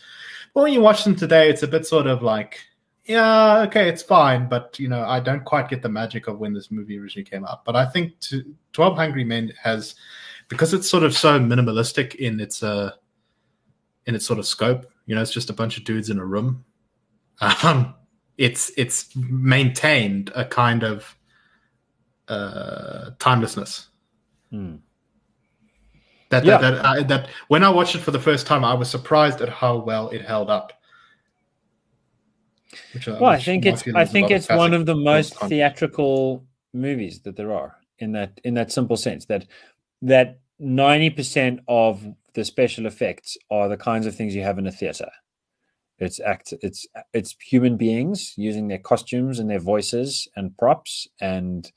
[0.53, 2.59] But when you watch them today, it's a bit sort of like,
[3.05, 6.53] yeah, okay, it's fine, but you know, I don't quite get the magic of when
[6.53, 7.65] this movie originally came out.
[7.65, 9.95] But I think to, Twelve Angry Men has,
[10.47, 12.91] because it's sort of so minimalistic in its uh,
[14.05, 14.85] in its sort of scope.
[15.07, 16.63] You know, it's just a bunch of dudes in a room.
[17.63, 17.95] Um,
[18.39, 21.15] it's it's maintained a kind of
[22.29, 23.87] uh, timelessness.
[24.49, 24.77] Hmm.
[26.29, 26.57] That Yeah.
[26.57, 29.41] that that, I, that when I watched it for the first time, I was surprised
[29.41, 30.71] at how well it held up.
[32.93, 37.21] Which, uh, Well, I think it's I think it's one of the most theatrical movies
[37.23, 39.45] that there are in that in that simple sense that
[40.01, 42.05] that 90% of
[42.35, 45.09] the special effects are the kinds of things you have in a theater.
[45.99, 51.71] It's act it's it's human beings using their costumes and their voices and props and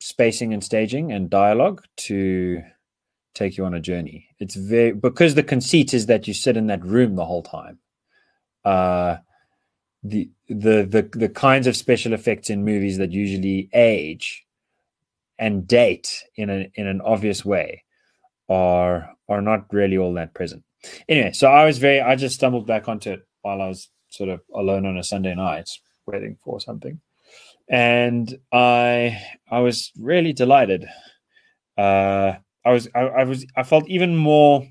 [0.00, 2.62] spacing and staging and dialogue to
[3.34, 4.28] take you on a journey.
[4.38, 7.78] It's very because the conceit is that you sit in that room the whole time.
[8.64, 9.16] Uh
[10.02, 14.44] the the the the kinds of special effects in movies that usually age
[15.38, 17.82] and date in an in an obvious way
[18.48, 20.62] are are not really all that present.
[21.08, 24.30] Anyway, so I was very I just stumbled back onto it while I was sort
[24.30, 25.68] of alone on a Sunday night
[26.06, 27.00] waiting for something.
[27.68, 29.20] And I
[29.50, 30.86] I was really delighted.
[31.76, 32.34] Uh
[32.64, 34.66] I was I, I was I felt even more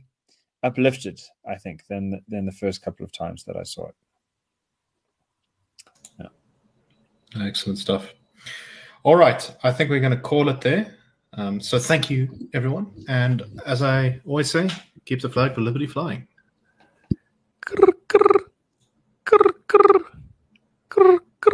[0.64, 3.96] uplifted, I think, than than the first couple of times that I saw it.
[6.20, 7.46] Yeah.
[7.46, 8.14] Excellent stuff.
[9.04, 10.96] All right, I think we're going to call it there.
[11.34, 14.70] Um, so thank you, everyone, and as I always say,
[15.06, 16.28] keeps the flag for liberty flying.
[17.66, 18.40] Grr, grr,
[20.90, 21.20] grr,